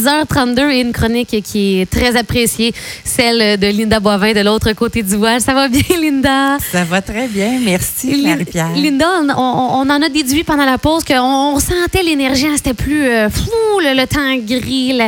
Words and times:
10h32 0.00 0.70
et 0.70 0.80
une 0.80 0.92
chronique 0.92 1.42
qui 1.42 1.80
est 1.80 1.90
très 1.90 2.16
appréciée, 2.16 2.72
celle 3.04 3.58
de 3.58 3.66
Linda 3.66 4.00
Boivin 4.00 4.32
de 4.32 4.40
l'autre 4.40 4.72
côté 4.72 5.02
du 5.02 5.16
voile. 5.16 5.40
Ça 5.40 5.52
va 5.52 5.68
bien, 5.68 5.82
Linda? 6.00 6.58
Ça 6.72 6.84
va 6.84 7.02
très 7.02 7.28
bien. 7.28 7.58
Merci, 7.62 8.22
Marie-Pierre. 8.22 8.74
Linda, 8.76 9.06
on, 9.36 9.40
on, 9.40 9.90
en 9.90 10.02
a 10.02 10.08
déduit 10.08 10.44
pendant 10.44 10.64
la 10.64 10.78
pause 10.78 11.04
qu'on 11.04 11.20
on 11.20 11.58
sentait 11.58 12.02
l'énergie. 12.02 12.46
Hein, 12.46 12.54
c'était 12.56 12.74
plus 12.74 13.06
euh, 13.06 13.28
fou, 13.28 13.50
le, 13.80 14.06
temps 14.06 14.36
gris, 14.36 14.98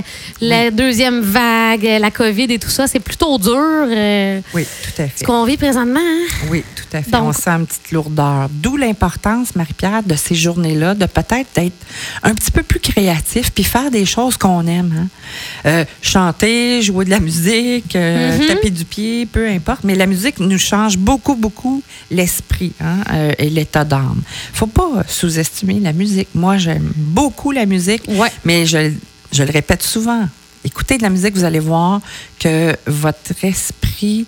la, 0.40 0.70
deuxième 0.70 1.20
vague, 1.20 1.84
la 2.00 2.10
COVID 2.10 2.52
et 2.52 2.58
tout 2.58 2.70
ça. 2.70 2.86
C'est 2.86 3.00
plutôt 3.00 3.38
dur. 3.38 3.52
Euh, 3.56 4.40
oui, 4.54 4.64
tout 4.64 5.02
à 5.02 5.06
fait. 5.08 5.20
Ce 5.20 5.24
qu'on 5.24 5.44
vit 5.44 5.56
présentement. 5.56 6.00
Hein? 6.00 6.26
Oui, 6.50 6.64
tout 6.76 6.96
à 6.96 7.02
fait. 7.02 7.16
on 7.16 7.32
sent 7.32 7.50
une 7.50 7.66
petite 7.66 7.92
lourdeur. 7.92 8.48
D'où 8.50 8.76
l'importance, 8.76 9.54
Marie-Pierre, 9.56 10.02
de 10.04 10.16
ces 10.16 10.34
journées-là, 10.34 10.94
de 10.94 11.06
peut-être 11.06 11.56
être 11.56 11.76
un 12.22 12.34
petit 12.34 12.50
peu 12.50 12.62
plus 12.62 12.80
créatif 12.80 13.52
puis 13.52 13.64
faire 13.64 13.90
des 13.90 14.04
choses 14.04 14.36
qu'on 14.36 14.66
aime. 14.66 14.81
Hein. 14.96 15.08
Euh, 15.66 15.84
chanter, 16.00 16.82
jouer 16.82 17.04
de 17.04 17.10
la 17.10 17.20
musique, 17.20 17.94
mm-hmm. 17.94 18.46
taper 18.46 18.70
du 18.70 18.84
pied, 18.84 19.26
peu 19.26 19.48
importe. 19.48 19.84
Mais 19.84 19.94
la 19.94 20.06
musique 20.06 20.40
nous 20.40 20.58
change 20.58 20.98
beaucoup, 20.98 21.34
beaucoup 21.36 21.82
l'esprit 22.10 22.72
hein, 22.80 23.32
et 23.38 23.50
l'état 23.50 23.84
d'âme. 23.84 24.22
faut 24.52 24.66
pas 24.66 25.04
sous-estimer 25.06 25.80
la 25.80 25.92
musique. 25.92 26.28
Moi, 26.34 26.58
j'aime 26.58 26.92
beaucoup 26.96 27.52
la 27.52 27.66
musique, 27.66 28.02
mais 28.44 28.66
je, 28.66 28.92
je 29.32 29.42
le 29.42 29.50
répète 29.50 29.82
souvent. 29.82 30.28
Écoutez 30.64 30.96
de 30.96 31.02
la 31.02 31.10
musique, 31.10 31.34
vous 31.34 31.44
allez 31.44 31.58
voir 31.60 32.00
que 32.38 32.76
votre 32.86 33.32
esprit 33.42 34.26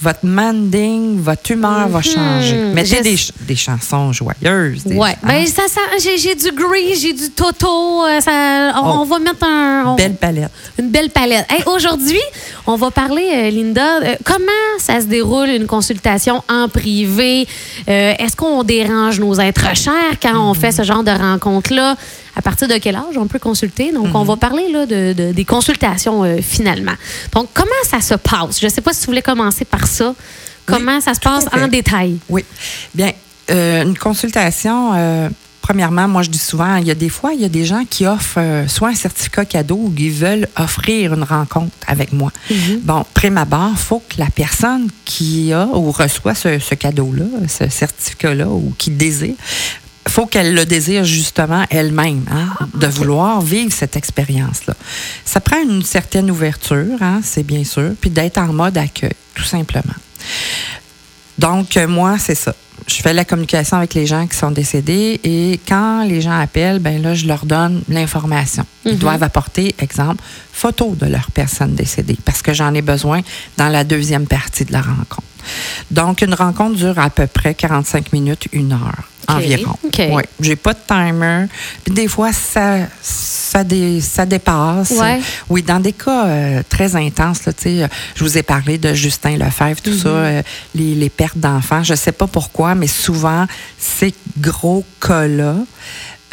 votre 0.00 0.26
manding, 0.26 1.18
votre 1.20 1.50
humeur 1.50 1.88
va 1.88 2.02
changer. 2.02 2.56
Mhm. 2.56 2.72
Mettez 2.74 3.00
des, 3.00 3.16
des, 3.40 3.56
chansons 3.56 4.12
joyeuses. 4.12 4.82
Oui. 4.84 5.08
Ben, 5.22 5.46
ça, 5.46 5.62
ça, 5.68 5.80
j'ai 5.98 6.34
du 6.34 6.52
Grease, 6.52 7.00
j'ai 7.00 7.14
du 7.14 7.30
Toto. 7.30 8.04
Euh, 8.04 8.20
ça, 8.20 8.74
on, 8.82 9.00
oh. 9.00 9.04
va 9.04 9.18
mettre 9.18 9.44
un. 9.46 9.90
Une 9.90 9.96
belle 9.96 10.16
palette. 10.16 10.50
Une 10.78 10.90
belle 10.90 11.10
palette. 11.10 11.46
Aujourd'hui, 11.66 12.20
on 12.66 12.76
va 12.76 12.90
parler, 12.90 13.26
euh, 13.34 13.50
Linda, 13.50 14.00
euh, 14.02 14.14
comment 14.24 14.44
ça 14.78 15.00
se 15.00 15.06
déroule 15.06 15.48
une 15.48 15.66
consultation 15.66 16.42
en 16.48 16.68
privé? 16.68 17.46
Est-ce 17.86 18.36
qu'on 18.36 18.64
dérange 18.64 19.18
nos 19.18 19.38
êtres 19.40 19.74
chers 19.76 20.20
quand 20.20 20.50
on 20.50 20.52
fait 20.52 20.72
ce 20.72 20.82
genre 20.82 21.04
de 21.04 21.10
rencontre-là? 21.10 21.96
À 22.36 22.42
partir 22.42 22.68
de 22.68 22.74
quel 22.74 22.94
âge 22.94 23.16
on 23.16 23.26
peut 23.26 23.38
consulter? 23.38 23.92
Donc, 23.92 24.14
on 24.14 24.20
mhm. 24.20 24.26
va 24.26 24.36
parler 24.36 24.70
là, 24.70 24.84
de, 24.86 25.32
des 25.32 25.44
consultations 25.44 26.22
euh, 26.22 26.38
finalement. 26.42 26.92
Donc, 27.32 27.48
comment 27.54 27.70
ça 27.84 28.00
se 28.02 28.14
passe? 28.14 28.60
Je 28.60 28.66
ne 28.66 28.70
sais 28.70 28.82
pas 28.82 28.92
si 28.92 29.00
vous 29.00 29.12
voulez 29.12 29.22
commencer 29.22 29.64
par 29.64 29.86
ça. 29.86 30.14
Comment 30.66 31.00
ça 31.00 31.14
se 31.14 31.20
passe 31.20 31.46
en 31.52 31.68
détail? 31.68 32.18
Oui. 32.28 32.44
Bien, 32.94 33.12
euh, 33.50 33.84
une 33.84 33.96
consultation. 33.96 34.92
Euh, 34.94 35.30
premièrement, 35.62 36.08
moi, 36.08 36.22
je 36.22 36.28
dis 36.28 36.38
souvent, 36.38 36.76
il 36.76 36.86
y 36.88 36.90
a 36.90 36.94
des 36.94 37.08
fois, 37.08 37.32
il 37.32 37.40
y 37.40 37.44
a 37.44 37.48
des 37.48 37.64
gens 37.64 37.84
qui 37.88 38.04
offrent 38.04 38.64
soit 38.68 38.88
un 38.88 38.94
certificat 38.94 39.44
cadeau 39.44 39.80
ou 39.84 39.90
qui 39.90 40.10
veulent 40.10 40.48
offrir 40.58 41.14
une 41.14 41.22
rencontre 41.22 41.72
avec 41.86 42.12
moi. 42.12 42.32
Mhm. 42.50 42.80
Bon, 42.82 43.06
prime 43.14 43.38
abord, 43.38 43.70
il 43.72 43.78
faut 43.78 44.02
que 44.06 44.18
la 44.18 44.28
personne 44.28 44.88
qui 45.04 45.52
a 45.52 45.66
ou 45.66 45.90
reçoit 45.92 46.34
ce, 46.34 46.58
ce 46.58 46.74
cadeau-là, 46.74 47.24
ce 47.48 47.68
certificat-là, 47.68 48.48
ou 48.48 48.74
qui 48.76 48.90
désire, 48.90 49.36
faut 50.08 50.26
qu'elle 50.26 50.54
le 50.54 50.64
désire 50.64 51.04
justement 51.04 51.64
elle-même, 51.70 52.24
hein, 52.30 52.66
de 52.74 52.86
vouloir 52.86 53.40
vivre 53.40 53.72
cette 53.72 53.96
expérience-là. 53.96 54.74
Ça 55.24 55.40
prend 55.40 55.60
une 55.60 55.82
certaine 55.82 56.30
ouverture, 56.30 57.02
hein, 57.02 57.20
c'est 57.22 57.42
bien 57.42 57.64
sûr, 57.64 57.92
puis 58.00 58.10
d'être 58.10 58.38
en 58.38 58.52
mode 58.52 58.78
accueil, 58.78 59.12
tout 59.34 59.44
simplement. 59.44 59.94
Donc, 61.38 61.76
euh, 61.76 61.86
moi, 61.86 62.16
c'est 62.18 62.34
ça. 62.34 62.54
Je 62.86 63.02
fais 63.02 63.12
la 63.12 63.24
communication 63.24 63.78
avec 63.78 63.94
les 63.94 64.06
gens 64.06 64.26
qui 64.26 64.36
sont 64.36 64.52
décédés 64.52 65.20
et 65.24 65.58
quand 65.66 66.04
les 66.04 66.20
gens 66.20 66.38
appellent, 66.38 66.78
ben 66.78 67.02
là, 67.02 67.14
je 67.14 67.26
leur 67.26 67.44
donne 67.44 67.82
l'information. 67.88 68.64
Ils 68.84 68.92
mhm. 68.92 68.98
doivent 68.98 69.22
apporter, 69.24 69.74
exemple, 69.80 70.22
photo 70.52 70.94
de 70.94 71.06
leur 71.06 71.30
personne 71.32 71.74
décédée 71.74 72.16
parce 72.24 72.42
que 72.42 72.54
j'en 72.54 72.72
ai 72.74 72.82
besoin 72.82 73.22
dans 73.56 73.68
la 73.68 73.82
deuxième 73.82 74.26
partie 74.26 74.64
de 74.64 74.72
la 74.72 74.82
rencontre. 74.82 75.22
Donc, 75.90 76.22
une 76.22 76.34
rencontre 76.34 76.76
dure 76.76 76.98
à 76.98 77.10
peu 77.10 77.26
près 77.26 77.54
45 77.54 78.12
minutes, 78.12 78.48
une 78.52 78.72
heure 78.72 79.08
environ. 79.28 79.76
Ouais. 79.98 80.24
J'ai 80.40 80.56
pas 80.56 80.72
de 80.72 80.78
timer. 80.86 81.46
Puis 81.84 81.94
des 81.94 82.08
fois, 82.08 82.32
ça, 82.32 82.86
ça, 83.02 83.62
ça 84.00 84.26
dépasse. 84.26 84.94
Oui, 85.48 85.62
dans 85.62 85.80
des 85.80 85.92
cas 85.92 86.26
euh, 86.26 86.62
très 86.68 86.96
intenses, 86.96 87.44
là, 87.46 87.52
je 87.62 88.24
vous 88.24 88.38
ai 88.38 88.42
parlé 88.42 88.78
de 88.78 88.92
Justin 88.94 89.36
Lefebvre, 89.36 89.80
tout 89.80 89.96
ça, 89.96 90.08
mm-hmm. 90.08 90.38
euh, 90.38 90.42
les, 90.74 90.94
les, 90.94 91.10
pertes 91.10 91.38
d'enfants. 91.38 91.82
Je 91.82 91.94
sais 91.94 92.12
pas 92.12 92.26
pourquoi, 92.26 92.74
mais 92.74 92.86
souvent, 92.86 93.46
ces 93.78 94.14
gros 94.38 94.84
cas-là 95.00 95.56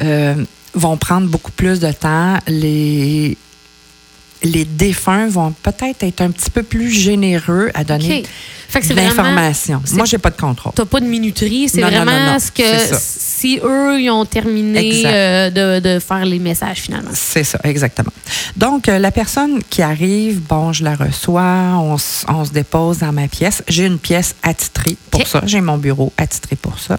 euh, 0.02 0.36
vont 0.74 0.98
prendre 0.98 1.28
beaucoup 1.28 1.52
plus 1.52 1.80
de 1.80 1.92
temps. 1.92 2.38
Les, 2.48 3.38
les 4.44 4.66
défunts 4.66 5.28
vont 5.28 5.54
peut-être 5.64 6.04
être 6.04 6.22
un 6.22 6.32
petit 6.32 6.50
peu 6.50 6.64
plus 6.64 6.90
généreux 6.90 7.72
à 7.74 7.84
donner 7.84 8.24
l'information. 8.96 9.82
Moi, 9.94 10.06
j'ai 10.06 10.18
pas 10.18 10.30
de 10.30 10.38
contrôle. 10.40 10.74
Tu 10.76 10.82
n'as 10.82 10.86
pas 10.86 11.00
de 11.00 11.06
minuterie. 11.06 11.70
C'est 11.70 11.82
vraiment 11.82 12.40
ce 12.40 12.52
que 12.52 12.64
si 13.44 13.60
eux, 13.62 14.00
ils 14.00 14.10
ont 14.10 14.24
terminé 14.24 15.04
euh, 15.06 15.50
de, 15.50 15.80
de, 15.82 16.00
faire 16.00 16.24
les 16.24 16.40
messages 16.40 16.78
finalement. 16.78 17.12
C'est 17.14 17.44
ça, 17.44 17.60
exactement. 17.66 18.14
Donc, 18.56 18.88
euh, 18.88 19.00
la 19.00 19.12
personne 19.12 19.62
qui 19.70 19.82
arrive, 19.82 20.40
bon, 20.40 20.72
je 20.72 20.86
la 20.86 20.96
reçois, 20.96 21.74
on, 21.74 21.98
on 22.30 22.46
se 22.46 22.52
dépose 22.52 23.00
dans 23.00 23.12
ma 23.12 23.28
pièce. 23.28 23.62
J'ai 23.68 23.86
une 23.86 24.00
pièce 24.00 24.34
attitrée 24.44 24.96
pour 25.12 25.28
ça. 25.28 25.42
J'ai 25.46 25.60
mon 25.60 25.78
bureau 25.78 26.14
attitré 26.18 26.56
pour 26.56 26.80
ça. 26.80 26.98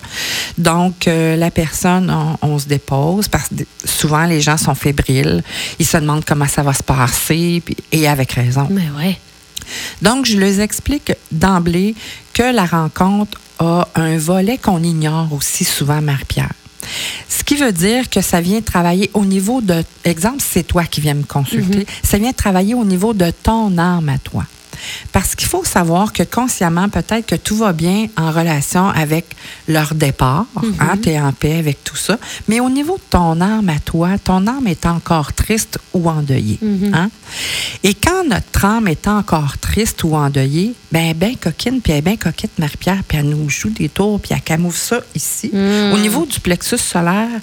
Donc, 0.59 1.09
euh, 1.09 1.35
la 1.37 1.51
personne, 1.51 2.15
on, 2.43 2.59
se 2.59 2.69
dépose 2.69 3.27
parce 3.29 3.49
que 3.49 3.65
souvent, 3.87 4.27
les 4.27 4.43
gens 4.43 4.59
sont 4.59 4.75
fébriles. 4.75 5.43
Ils 5.79 5.87
se 5.87 5.97
demandent 5.97 6.27
comment 6.27 6.47
ça 6.47 6.63
va 6.63 6.75
se 6.75 6.83
passer, 6.83 7.63
et 7.91 8.07
avec 8.07 8.33
raison. 8.33 8.69
Mais 8.71 8.91
ouais. 8.99 9.19
Donc, 10.03 10.27
je 10.27 10.37
les 10.39 10.61
explique 10.61 11.11
d'emblée 11.33 11.95
que 12.35 12.55
la 12.55 12.67
rencontre 12.67 13.39
a 13.59 13.89
un 13.95 14.19
volet 14.19 14.59
qu'on 14.59 14.83
ignore 14.83 15.33
aussi 15.33 15.65
souvent, 15.65 16.01
Marie-Pierre. 16.01 16.53
Ce 17.29 17.43
qui 17.45 17.57
veut 17.57 17.73
dire 17.73 18.11
que 18.11 18.21
ça 18.21 18.41
vient 18.41 18.61
travailler 18.61 19.11
au 19.15 19.25
niveau 19.25 19.61
de, 19.61 19.83
exemple, 20.05 20.43
c'est 20.47 20.65
toi 20.65 20.85
qui 20.85 21.01
viens 21.01 21.15
me 21.15 21.25
consulter, 21.25 21.81
mm-hmm. 21.81 22.07
ça 22.07 22.19
vient 22.19 22.33
travailler 22.33 22.75
au 22.75 22.85
niveau 22.85 23.15
de 23.15 23.31
ton 23.31 23.79
âme 23.79 24.09
à 24.09 24.19
toi. 24.19 24.45
Parce 25.13 25.35
qu'il 25.35 25.49
faut 25.49 25.65
savoir 25.65 26.13
que 26.13 26.23
consciemment, 26.23 26.89
peut-être 26.89 27.27
que 27.27 27.35
tout 27.35 27.57
va 27.57 27.73
bien 27.73 28.07
en 28.17 28.31
relation 28.31 28.89
avec 28.89 29.25
leur 29.69 29.95
départ. 29.95 30.47
Hein, 30.57 30.63
mm-hmm. 30.63 31.01
tu 31.01 31.09
es 31.11 31.21
en 31.21 31.33
paix 31.33 31.59
avec 31.59 31.85
tout 31.85 31.97
ça. 31.97 32.19
Mais 32.49 32.61
au 32.61 32.71
niveau 32.71 32.97
de 32.97 33.03
ton 33.11 33.41
âme 33.41 33.69
à 33.69 33.79
toi, 33.79 34.19
ton 34.19 34.47
âme 34.47 34.67
est 34.67 34.87
encore 34.87 35.33
triste 35.33 35.79
ou 35.93 36.09
endeuillée. 36.09 36.59
Mm-hmm. 36.63 36.95
hein? 36.95 37.11
Et 37.83 37.95
quand 37.95 38.25
notre 38.29 38.65
âme 38.65 38.89
est 38.89 39.09
encore 39.09 39.59
triste 39.59 40.05
ou 40.05 40.15
endeuillée, 40.17 40.75
ben 40.93 41.15
ben 41.15 41.37
coquine, 41.37 41.81
puis 41.81 41.93
elle 41.93 41.99
est 41.99 42.03
bien 42.03 42.17
coquette, 42.17 42.59
Marie-Pierre, 42.59 43.03
puis 43.07 43.19
elle 43.19 43.29
nous 43.29 43.49
joue 43.49 43.71
des 43.71 43.89
tours, 43.89 44.21
puis 44.21 44.33
elle 44.35 44.43
camoufle 44.43 44.79
ça 44.79 45.01
ici, 45.15 45.51
mm. 45.53 45.93
au 45.93 45.99
niveau 45.99 46.27
du 46.27 46.41
plexus 46.41 46.79
solaire 46.79 47.41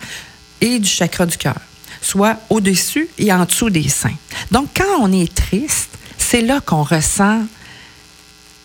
et 0.61 0.79
du 0.79 0.87
chakra 0.87 1.25
du 1.25 1.37
cœur 1.37 1.55
soit 2.01 2.37
au-dessus 2.49 3.07
et 3.17 3.31
en 3.31 3.45
dessous 3.45 3.69
des 3.69 3.87
seins. 3.87 4.15
Donc, 4.49 4.69
quand 4.75 4.99
on 4.99 5.11
est 5.11 5.33
triste, 5.33 5.89
c'est 6.17 6.41
là 6.41 6.59
qu'on 6.61 6.83
ressent 6.83 7.41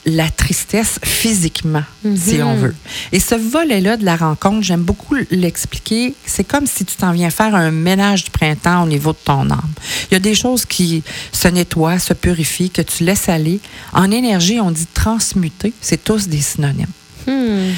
la 0.07 0.31
tristesse 0.31 1.01
physiquement, 1.03 1.83
si 2.15 2.41
on 2.41 2.55
mhm. 2.55 2.61
veut. 2.61 2.75
Et 3.11 3.19
ce 3.19 3.35
volet-là 3.35 3.97
de 3.97 4.05
la 4.05 4.15
rencontre, 4.15 4.63
j'aime 4.63 4.83
beaucoup 4.83 5.17
l'expliquer. 5.33 6.15
C'est 6.25 6.45
comme 6.45 6.67
si 6.67 6.85
tu 6.85 6.95
t'en 6.95 7.11
viens 7.11 7.31
faire 7.31 7.57
un 7.57 7.73
ménage 7.73 8.23
du 8.23 8.31
printemps 8.31 8.85
au 8.85 8.87
niveau 8.87 9.11
de 9.11 9.19
ton 9.25 9.51
âme. 9.51 9.73
Il 10.09 10.15
y 10.15 10.17
a 10.17 10.21
des 10.21 10.37
choses 10.37 10.65
qui 10.65 11.03
se 11.33 11.49
nettoient, 11.49 11.99
se 11.99 12.15
purifient, 12.15 12.71
que 12.71 12.83
tu 12.83 13.03
laisses 13.03 13.29
aller. 13.29 13.59
En 13.93 14.13
énergie, 14.13 14.61
on 14.61 14.71
dit 14.71 14.87
transmuter. 14.95 15.73
C'est 15.81 16.05
tous 16.05 16.29
des 16.29 16.41
synonymes. 16.41 16.87
Hmm. 17.27 17.73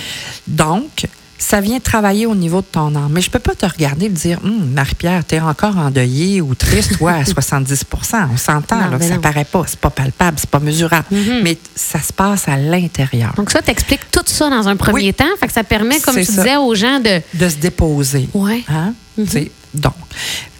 Donc, 0.46 1.06
ça 1.38 1.60
vient 1.60 1.78
travailler 1.78 2.26
au 2.26 2.34
niveau 2.34 2.60
de 2.60 2.66
ton 2.66 2.94
âme. 2.96 3.10
Mais 3.10 3.20
je 3.20 3.30
peux 3.30 3.38
pas 3.38 3.54
te 3.54 3.64
regarder 3.64 4.06
et 4.06 4.10
te 4.10 4.14
dire, 4.14 4.38
hum, 4.44 4.70
Marie-Pierre, 4.72 5.24
tu 5.26 5.36
es 5.36 5.40
encore 5.40 5.78
endeuillée 5.78 6.40
ou 6.40 6.54
triste, 6.54 7.00
ouais, 7.00 7.12
à 7.12 7.22
70% 7.24 8.28
On 8.32 8.36
s'entend, 8.36 8.90
là, 8.90 9.00
ça 9.00 9.18
paraît 9.18 9.44
pas, 9.44 9.62
c'est 9.66 9.78
pas 9.78 9.90
palpable, 9.90 10.38
c'est 10.38 10.50
pas 10.50 10.58
mesurable. 10.58 11.06
Mm-hmm. 11.12 11.42
Mais 11.42 11.56
ça 11.74 12.00
se 12.00 12.12
passe 12.12 12.48
à 12.48 12.56
l'intérieur. 12.56 13.32
Donc, 13.36 13.50
ça 13.50 13.62
t'explique 13.62 14.10
tout 14.10 14.22
ça 14.26 14.50
dans 14.50 14.68
un 14.68 14.76
premier 14.76 15.12
temps. 15.12 15.24
Fait 15.38 15.46
que 15.46 15.52
ça 15.52 15.64
permet, 15.64 16.00
comme 16.00 16.16
tu 16.16 16.24
disais 16.24 16.56
aux 16.56 16.74
gens, 16.74 16.98
de. 16.98 17.20
De 17.34 17.48
se 17.48 17.56
déposer. 17.56 18.28
Oui. 18.34 18.64
Hein? 18.68 18.94
Mm-hmm. 19.18 19.50
Donc, 19.74 19.94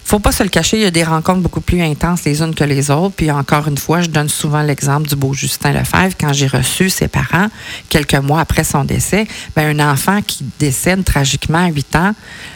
faut 0.09 0.21
pas 0.21 0.33
se 0.33 0.43
le 0.43 0.49
cacher, 0.49 0.79
il 0.79 0.83
y 0.85 0.87
a 0.87 0.91
des 0.91 1.05
rencontres 1.05 1.43
beaucoup 1.43 1.61
plus 1.61 1.83
intenses 1.83 2.25
les 2.25 2.41
unes 2.41 2.55
que 2.55 2.65
les 2.65 2.91
autres. 2.91 3.15
Puis 3.15 3.31
encore 3.31 3.69
une 3.69 3.77
fois, 3.77 4.01
je 4.01 4.09
donne 4.09 4.31
souvent 4.31 4.63
l'exemple 4.63 5.07
du 5.07 5.17
beau 5.17 5.35
Justin 5.35 5.73
Lefebvre. 5.73 6.15
Quand 6.19 6.33
j'ai 6.33 6.47
reçu 6.47 6.89
ses 6.89 7.09
parents, 7.09 7.49
quelques 7.91 8.15
mois 8.15 8.41
après 8.41 8.65
son 8.65 8.85
décès, 8.85 9.27
ben, 9.55 9.79
un 9.79 9.93
enfant 9.93 10.23
qui 10.23 10.47
décède 10.59 11.05
tragiquement 11.05 11.67
à 11.67 11.69
8 11.69 11.97
ans, 11.97 12.15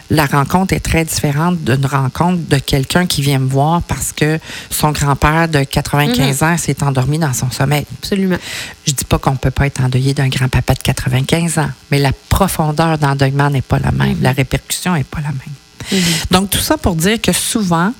la 0.08 0.24
rencontre 0.24 0.72
est 0.72 0.80
très 0.80 1.04
différente 1.04 1.62
d'une 1.62 1.84
rencontre 1.84 2.40
de 2.48 2.56
quelqu'un 2.56 3.04
qui 3.04 3.20
vient 3.20 3.38
me 3.38 3.48
voir 3.48 3.82
parce 3.82 4.12
que 4.12 4.38
son 4.70 4.92
grand-père 4.92 5.48
de 5.48 5.62
95 5.62 6.18
mm-hmm. 6.18 6.44
ans 6.46 6.56
s'est 6.56 6.82
endormi 6.82 7.18
dans 7.18 7.34
son 7.34 7.50
sommeil. 7.50 7.84
Absolument. 7.98 8.38
Je 8.86 8.92
dis 8.92 9.04
pas 9.04 9.18
qu'on 9.18 9.36
peut 9.36 9.50
pas 9.50 9.66
être 9.66 9.82
endeuillé 9.82 10.14
d'un 10.14 10.28
grand-papa 10.28 10.72
de 10.72 10.82
95 10.82 11.58
ans, 11.58 11.70
mais 11.90 11.98
la 11.98 12.12
profondeur 12.30 12.96
d'endeuillement 12.96 13.50
n'est 13.50 13.60
pas 13.60 13.78
la 13.78 13.92
même. 13.92 14.14
Mm-hmm. 14.14 14.22
La 14.22 14.32
répercussion 14.32 14.94
n'est 14.94 15.04
pas 15.04 15.20
la 15.20 15.28
même. 15.28 15.61
Mhm. 15.90 16.00
Donc, 16.30 16.50
tout 16.50 16.58
ça 16.60 16.76
pour 16.76 16.96
dire 16.96 17.20
que 17.20 17.32
souvent, 17.32 17.92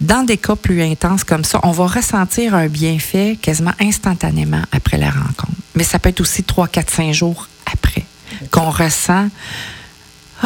Dans 0.00 0.24
des 0.24 0.36
cas 0.36 0.56
plus 0.56 0.82
intenses 0.82 1.24
comme 1.24 1.44
ça, 1.44 1.60
on 1.62 1.70
va 1.70 1.86
ressentir 1.86 2.54
un 2.54 2.66
bienfait 2.66 3.38
quasiment 3.40 3.72
instantanément 3.80 4.62
après 4.72 4.98
la 4.98 5.08
rencontre. 5.10 5.56
Mais 5.76 5.84
ça 5.84 5.98
peut 5.98 6.08
être 6.08 6.20
aussi 6.20 6.42
3, 6.42 6.68
4, 6.68 6.90
5 6.90 7.12
jours 7.12 7.48
après 7.64 8.04
qu'on 8.50 8.70
ressent 8.70 9.28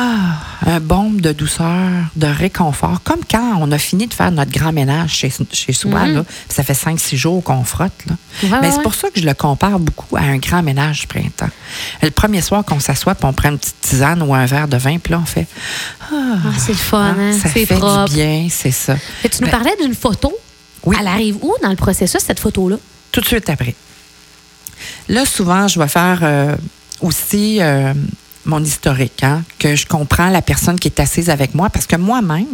ah, 0.01 0.37
un 0.67 0.81
baume 0.81 1.21
de 1.21 1.33
douceur, 1.33 1.91
de 2.17 2.27
réconfort, 2.27 3.01
comme 3.03 3.21
quand 3.29 3.57
on 3.61 3.73
a 3.73 3.79
fini 3.79 4.07
de 4.07 4.15
faire 4.15 4.31
notre 4.31 4.51
grand 4.53 4.73
ménage 4.73 5.11
chez, 5.15 5.33
chez 5.53 5.73
soi. 5.73 6.07
Mhm. 6.07 6.15
là, 6.15 6.23
puis 6.25 6.35
ça 6.55 6.63
fait 6.63 6.75
5-6 6.75 7.17
jours 7.17 7.43
qu'on 7.43 7.65
frotte. 7.65 7.93
Là. 8.07 8.15
Ouais, 8.45 8.59
Mais 8.63 8.71
c'est 8.71 8.77
ouais. 8.79 8.83
pour 8.85 8.95
ça 8.95 9.11
que 9.11 9.21
je 9.21 9.27
le 9.27 9.35
compare 9.35 9.79
beaucoup 9.79 10.17
à 10.17 10.21
un 10.21 10.37
grand 10.39 10.63
ménage 10.63 11.09
printemps. 11.09 11.51
Le 12.03 12.11
premier 12.11 12.41
soir 12.43 12.65
qu'on 12.65 12.81
s'assoit, 12.81 13.15
puis 13.15 13.25
on 13.27 13.33
prend 13.33 13.51
une 13.51 13.59
petite 13.59 13.81
tisane 13.81 14.23
ou 14.23 14.35
un 14.35 14.47
verre 14.47 14.69
de 14.69 14.77
vin, 14.77 14.99
puis 14.99 15.13
là, 15.13 15.21
on 15.23 15.27
fait 15.27 15.47
Ah, 16.13 16.15
Ah, 16.45 16.49
c'est 16.59 16.73
le 16.73 16.79
fun, 16.79 17.15
hein? 17.19 17.33
ça 17.33 17.49
c'est 17.53 17.67
fait 17.67 17.75
propre. 17.77 18.09
du 18.11 18.15
bien, 18.15 18.47
c'est 18.51 18.71
ça. 18.71 18.97
Et 19.25 19.29
tu 19.29 19.39
nous 19.43 19.47
Ben, 19.49 19.53
parlais 19.59 19.75
d'une 19.83 19.95
photo. 19.95 20.33
Oui. 20.85 20.97
Elle 21.01 21.09
arrive 21.09 21.37
où 21.43 21.53
dans 21.63 21.71
le 21.71 21.77
processus, 21.77 22.21
cette 22.25 22.39
photo-là? 22.41 22.77
tout 23.11 23.21
de 23.21 23.27
suite 23.27 23.49
après. 23.51 23.75
Là, 25.09 25.25
souvent, 25.25 25.67
je 25.67 25.81
vais 25.81 25.89
faire 25.89 26.21
euh, 26.23 26.55
aussi 27.01 27.59
euh, 27.61 27.93
mon 28.49 28.63
historique, 28.65 29.23
hein, 29.23 29.43
que 29.59 29.77
je 29.77 29.87
comprends 29.87 30.29
la 30.31 30.43
personne 30.43 30.79
qui 30.81 30.89
est 30.89 30.99
assise 31.01 31.31
avec 31.31 31.55
moi, 31.55 31.71
parce 31.71 31.87
que 31.87 31.97
moi-même, 31.97 32.47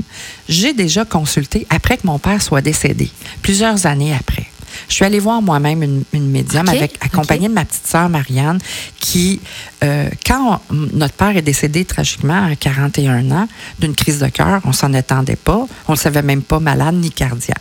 j'ai 0.49 0.75
déjà 0.75 1.05
consulté 1.05 1.67
après 1.71 1.97
que 1.97 2.07
mon 2.07 2.19
père 2.19 2.43
soit 2.43 2.61
décédé, 2.61 3.11
plusieurs 3.43 3.87
années 3.87 4.13
après. 4.15 4.47
Je 4.89 4.95
suis 4.95 5.05
allée 5.05 5.21
voir 5.21 5.41
moi-même 5.41 5.83
une, 5.85 6.03
une 6.13 6.29
médium 6.31 6.67
avec, 6.79 6.97
accompagnée 7.01 7.49
de 7.49 7.55
ma 7.55 7.65
petite 7.65 7.87
sœur 7.87 8.09
Marianne, 8.09 8.59
qui, 8.99 9.41
euh, 9.85 10.11
quand 10.27 10.61
on- 10.69 10.75
notre 10.95 11.15
père 11.15 11.37
est 11.37 11.43
décédé 11.43 11.85
tragiquement 11.85 12.45
à 12.51 12.57
41 12.57 13.31
ans 13.31 13.49
d'une 13.79 13.95
crise 13.95 14.19
de 14.19 14.27
cœur, 14.29 14.61
on 14.65 14.73
s'en 14.73 14.93
attendait 14.95 15.37
pas, 15.37 15.65
on 15.87 15.93
ne 15.93 15.97
savait 15.97 16.23
même 16.23 16.43
pas 16.43 16.59
malade 16.59 16.97
ni 16.97 17.11
cardiaque. 17.13 17.59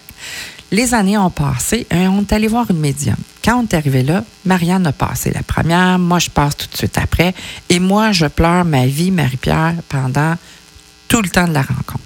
Les 0.73 0.95
années 0.95 1.19
ont 1.19 1.29
passé 1.29 1.85
et 1.91 2.07
on 2.07 2.21
est 2.21 2.33
allé 2.33 2.47
voir 2.47 2.65
une 2.71 2.79
médium. 2.79 3.15
Quand 3.45 3.59
on 3.59 3.63
est 3.63 3.75
arrivé 3.75 4.01
là, 4.01 4.23
Marianne 4.43 4.87
a 4.87 4.91
passé 4.91 5.29
la 5.31 5.43
première, 5.43 5.99
moi 5.99 6.17
je 6.17 6.31
passe 6.31 6.57
tout 6.57 6.65
de 6.67 6.75
suite 6.75 6.97
après. 6.97 7.35
Et 7.69 7.77
moi, 7.77 8.11
je 8.11 8.25
pleure 8.25 8.65
ma 8.65 8.87
vie, 8.87 9.11
Marie-Pierre, 9.11 9.75
pendant 9.87 10.33
tout 11.07 11.21
le 11.21 11.29
temps 11.29 11.47
de 11.47 11.53
la 11.53 11.61
rencontre. 11.61 11.99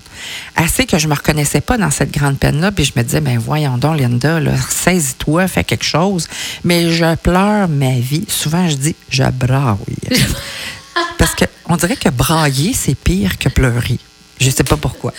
Assez 0.58 0.86
que 0.86 0.98
je 0.98 1.08
me 1.08 1.14
reconnaissais 1.14 1.62
pas 1.62 1.78
dans 1.78 1.92
cette 1.92 2.12
grande 2.12 2.40
peine-là, 2.40 2.74
puis 2.74 2.84
je 2.84 2.92
me 2.98 3.04
disais, 3.04 3.22
ben 3.22 3.40
voyons 3.40 3.78
donc, 3.78 4.02
Linda, 4.02 4.42
saisis-toi, 4.70 5.48
fais 5.48 5.64
quelque 5.64 5.86
chose. 5.86 6.28
Mais 6.66 6.92
je 6.92 7.16
pleure 7.16 7.70
ma 7.70 7.98
vie. 8.00 8.26
Souvent, 8.28 8.68
je 8.68 8.76
dis, 8.76 8.96
je 9.10 9.24
braille. 9.32 9.78
Parce 11.18 11.34
qu'on 11.36 11.78
dirait 11.78 11.96
que 11.96 12.10
brailler, 12.10 12.74
c'est 12.74 12.96
pire 12.96 13.38
que 13.38 13.48
pleurer. 13.48 14.00
Je 14.40 14.50
sais 14.50 14.64
pas 14.64 14.78
pourquoi. 14.78 15.14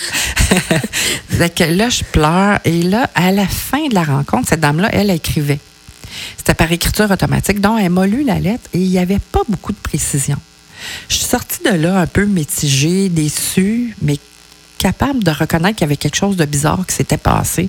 Là, 1.39 1.49
je 1.89 2.05
pleure. 2.05 2.59
Et 2.65 2.83
là, 2.83 3.11
à 3.15 3.33
la 3.33 3.47
fin 3.47 3.89
de 3.89 3.95
la 3.95 4.05
rencontre, 4.05 4.49
cette 4.49 4.61
dame-là, 4.61 4.89
elle 4.93 5.11
écrivait. 5.11 5.59
C'était 6.37 6.55
par 6.55 6.71
écriture 6.71 7.11
automatique. 7.11 7.61
Donc, 7.61 7.81
elle 7.81 7.91
m'a 7.91 8.07
lu 8.07 8.25
la 8.25 8.39
lettre 8.39 8.65
et 8.73 8.79
il 8.79 8.89
n'y 8.89 8.99
avait 8.99 9.19
pas 9.19 9.43
beaucoup 9.49 9.73
de 9.73 9.79
précision. 9.79 10.37
Je 11.09 11.17
suis 11.17 11.27
sortie 11.27 11.63
de 11.65 11.71
là 11.71 11.99
un 11.99 12.07
peu 12.07 12.25
mitigée, 12.25 13.09
déçue, 13.09 13.97
mais 14.03 14.19
capable 14.79 15.25
de 15.25 15.31
reconnaître 15.31 15.77
qu'il 15.77 15.85
y 15.85 15.89
avait 15.89 15.97
quelque 15.97 16.17
chose 16.17 16.37
de 16.37 16.45
bizarre 16.45 16.87
qui 16.87 16.95
s'était 16.95 17.19
passé 17.19 17.69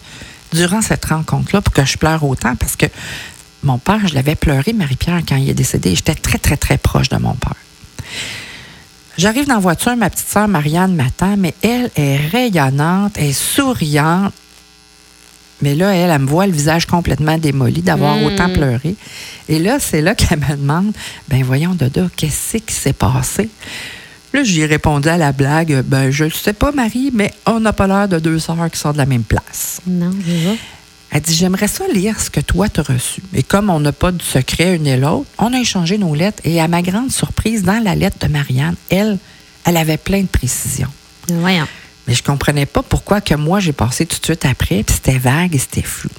durant 0.53 0.81
cette 0.81 1.05
rencontre-là 1.05 1.61
pour 1.61 1.73
que 1.73 1.85
je 1.85 1.97
pleure 1.97 2.23
autant 2.23 2.55
parce 2.55 2.75
que 2.75 2.85
mon 3.63 3.77
père, 3.77 4.07
je 4.07 4.13
l'avais 4.13 4.35
pleuré, 4.35 4.73
Marie-Pierre, 4.73 5.21
quand 5.27 5.35
il 5.35 5.49
est 5.49 5.53
décédé. 5.53 5.95
J'étais 5.95 6.15
très, 6.15 6.37
très, 6.37 6.55
très 6.55 6.77
proche 6.77 7.09
de 7.09 7.17
mon 7.17 7.33
père. 7.33 7.55
J'arrive 9.19 9.47
dans 9.47 9.55
la 9.55 9.59
voiture, 9.59 9.97
ma 9.97 10.09
petite 10.09 10.29
sœur 10.29 10.47
Marianne 10.47 10.95
m'attend, 10.95 11.35
mais 11.35 11.53
elle 11.61 11.91
est 11.97 12.15
rayonnante, 12.15 13.17
elle 13.17 13.25
est 13.25 13.33
souriante. 13.33 14.31
Mais 15.61 15.75
là, 15.75 15.93
elle, 15.93 16.09
elle 16.09 16.21
me 16.21 16.25
voit 16.25 16.47
le 16.47 16.53
visage 16.53 16.85
complètement 16.85 17.37
démoli 17.37 17.81
d'avoir 17.81 18.15
Mm. 18.15 18.23
autant 18.23 18.49
pleuré. 18.49 18.95
Et 19.49 19.59
là, 19.59 19.77
c'est 19.77 19.99
là 20.01 20.15
qu'elle 20.19 20.39
me 20.39 20.55
demande 20.55 20.93
Ben 21.27 21.43
voyons, 21.43 21.75
Doda, 21.75 22.07
qu'est-ce 22.15 22.57
qui 22.59 22.73
s'est 22.73 22.93
passé? 22.93 23.49
Là, 24.31 24.43
j'y 24.43 24.61
ai 24.61 24.65
répondu 24.67 25.09
à 25.09 25.17
la 25.17 25.33
blague 25.33 25.81
Ben, 25.85 26.11
je 26.11 26.23
ne 26.23 26.29
sais 26.29 26.53
pas, 26.53 26.71
Marie, 26.71 27.11
mais 27.13 27.33
on 27.45 27.59
n'a 27.59 27.73
pas 27.73 27.87
l'air 27.87 28.07
de 28.07 28.19
deux 28.19 28.39
sœurs 28.39 28.71
qui 28.71 28.79
sont 28.79 28.93
de 28.93 28.97
la 28.97 29.05
même 29.05 29.23
place. 29.23 29.81
Non, 29.85 30.11
je 30.25 30.31
vois. 30.47 30.55
Elle 31.11 31.21
dit 31.21 31.35
J'aimerais 31.35 31.67
ça 31.67 31.87
lire 31.87 32.19
ce 32.19 32.29
que 32.29 32.39
toi 32.39 32.69
t'as 32.69 32.83
reçu. 32.83 33.21
Et 33.33 33.43
comme 33.43 33.69
on 33.69 33.79
n'a 33.79 33.91
pas 33.91 34.11
de 34.11 34.21
secret 34.21 34.75
une 34.75 34.87
et 34.87 34.97
l'autre, 34.97 35.29
on 35.37 35.53
a 35.53 35.59
échangé 35.59 35.97
nos 35.97 36.13
lettres. 36.15 36.41
Et 36.43 36.61
à 36.61 36.67
ma 36.67 36.81
grande 36.81 37.11
surprise, 37.11 37.63
dans 37.63 37.83
la 37.83 37.95
lettre 37.95 38.25
de 38.25 38.31
Marianne, 38.31 38.75
elle, 38.89 39.17
elle 39.65 39.77
avait 39.77 39.97
plein 39.97 40.21
de 40.21 40.27
précisions. 40.27 40.91
Voyons. 41.27 41.67
Mais 42.07 42.15
je 42.15 42.23
comprenais 42.23 42.65
pas 42.65 42.81
pourquoi 42.81 43.21
que 43.21 43.35
moi 43.35 43.59
j'ai 43.59 43.73
passé 43.73 44.05
tout 44.05 44.19
de 44.19 44.25
suite 44.25 44.45
après, 44.45 44.83
puis 44.83 44.95
c'était 44.95 45.19
vague 45.19 45.55
et 45.55 45.59
c'était 45.59 45.83
flou. 45.83 46.09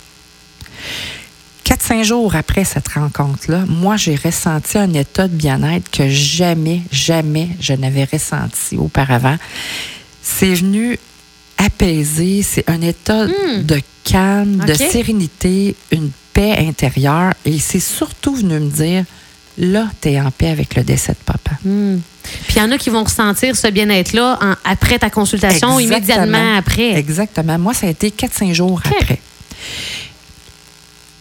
Quatre, 1.64 1.82
cinq 1.82 2.02
jours 2.02 2.34
après 2.34 2.64
cette 2.64 2.88
rencontre-là, 2.88 3.64
moi, 3.68 3.96
j'ai 3.96 4.16
ressenti 4.16 4.76
un 4.76 4.92
état 4.92 5.28
de 5.28 5.36
bien-être 5.36 5.88
que 5.88 6.08
jamais, 6.08 6.80
jamais 6.90 7.50
je 7.60 7.74
n'avais 7.74 8.04
ressenti 8.04 8.76
auparavant. 8.76 9.36
C'est 10.20 10.54
venu 10.54 10.98
apaiser, 11.64 12.42
c'est 12.42 12.68
un 12.68 12.80
état 12.82 13.26
Hmm. 13.26 13.62
de 13.62 13.80
calme, 14.04 14.64
de 14.66 14.74
sérénité, 14.74 15.74
une 15.92 16.10
paix 16.32 16.56
intérieure. 16.58 17.34
Et 17.44 17.58
c'est 17.58 17.80
surtout 17.80 18.34
venu 18.34 18.58
me 18.60 18.70
dire, 18.70 19.04
là, 19.58 19.88
tu 20.00 20.08
es 20.10 20.20
en 20.20 20.30
paix 20.30 20.48
avec 20.48 20.74
le 20.74 20.82
décès 20.82 21.12
de 21.12 21.18
papa. 21.24 21.52
Hmm. 21.64 21.98
Puis 22.46 22.56
il 22.56 22.58
y 22.58 22.62
en 22.62 22.70
a 22.70 22.78
qui 22.78 22.90
vont 22.90 23.04
ressentir 23.04 23.56
ce 23.56 23.66
bien-être-là 23.68 24.38
en- 24.40 24.54
après 24.64 24.98
ta 24.98 25.10
consultation, 25.10 25.78
Exactement. 25.78 26.16
immédiatement 26.26 26.56
après. 26.56 26.92
Exactement. 26.98 27.58
Moi, 27.58 27.74
ça 27.74 27.86
a 27.86 27.90
été 27.90 28.10
4-5 28.10 28.52
jours 28.54 28.80
après. 28.84 29.20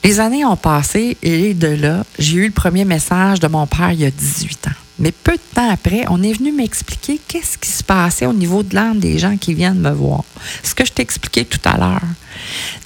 Les 0.03 0.19
années 0.19 0.45
ont 0.45 0.56
passé 0.56 1.18
et 1.21 1.53
de 1.53 1.68
là, 1.68 2.03
j'ai 2.18 2.38
eu 2.38 2.45
le 2.45 2.51
premier 2.51 2.85
message 2.85 3.39
de 3.39 3.47
mon 3.47 3.68
père 3.68 3.92
il 3.92 4.00
y 4.01 4.06
a 4.06 4.12
18 4.12 4.68
ans. 4.68 4.71
Mais 4.99 5.11
peu 5.11 5.33
de 5.33 5.55
temps 5.55 5.69
après, 5.69 6.05
on 6.09 6.21
est 6.21 6.33
venu 6.33 6.51
m'expliquer 6.51 7.19
qu'est-ce 7.27 7.57
qui 7.57 7.69
se 7.69 7.83
passait 7.83 8.25
au 8.25 8.33
niveau 8.33 8.63
de 8.63 8.75
l'âme 8.75 8.99
des 8.99 9.17
gens 9.17 9.37
qui 9.37 9.53
viennent 9.53 9.79
me 9.79 9.91
voir. 9.91 10.23
Ce 10.63 10.75
que 10.75 10.85
je 10.85 10.91
t'ai 10.91 11.01
expliqué 11.01 11.45
tout 11.45 11.59
à 11.63 11.77
l'heure. 11.77 12.01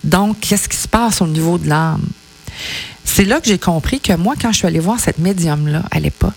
Donc, 0.04 0.40
qu'est-ce 0.42 0.70
qui 0.70 0.78
se 0.78 0.88
passe 0.88 1.22
au 1.22 1.28
niveau 1.28 1.58
de 1.58 1.68
l'âme? 1.68 2.06
C'est 3.04 3.26
là 3.26 3.40
que 3.40 3.48
j'ai 3.48 3.60
compris 3.60 4.00
que 4.00 4.14
moi, 4.14 4.36
quand 4.40 4.52
je 4.52 4.58
suis 4.60 4.68
allée 4.68 4.80
voir 4.80 5.00
cette 5.00 5.20
médium-là 5.20 5.84
à 5.92 6.00
l'époque, 6.00 6.34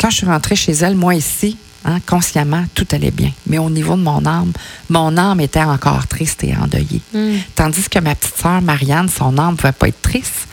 quand 0.00 0.10
je 0.10 0.16
suis 0.16 0.26
rentrée 0.26 0.56
chez 0.56 0.72
elle, 0.72 0.96
moi 0.96 1.14
ici, 1.14 1.56
hein, 1.84 1.98
consciemment, 2.06 2.64
tout 2.74 2.86
allait 2.92 3.10
bien. 3.10 3.30
Mais 3.46 3.58
au 3.58 3.70
niveau 3.70 3.96
de 3.96 4.02
mon 4.02 4.24
âme, 4.26 4.52
mon 4.88 5.16
âme 5.16 5.40
était 5.40 5.62
encore 5.62 6.06
triste 6.06 6.42
et 6.44 6.54
endeuillée. 6.56 7.02
Hmm. 7.12 7.36
Tandis 7.54 7.88
que 7.88 7.98
ma 7.98 8.14
petite 8.14 8.36
sœur 8.36 8.62
Marianne, 8.62 9.08
son 9.08 9.38
âme 9.38 9.52
ne 9.52 9.56
pouvait 9.56 9.72
pas 9.72 9.88
être 9.88 10.02
triste. 10.02 10.48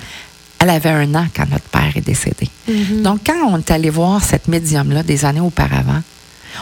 Elle 0.60 0.70
avait 0.72 0.90
un 0.90 1.14
an 1.16 1.28
quand 1.36 1.50
notre 1.50 1.66
père 1.70 1.92
est 1.96 2.02
décédé. 2.02 2.50
Mhm. 2.68 3.04
Donc, 3.04 3.20
quand 3.26 3.48
on 3.50 3.58
est 3.60 3.72
allé 3.72 3.90
voir 3.90 4.24
cette 4.24 4.48
médium-là 4.48 5.04
des 5.04 5.24
années 5.26 5.40
auparavant, 5.40 6.02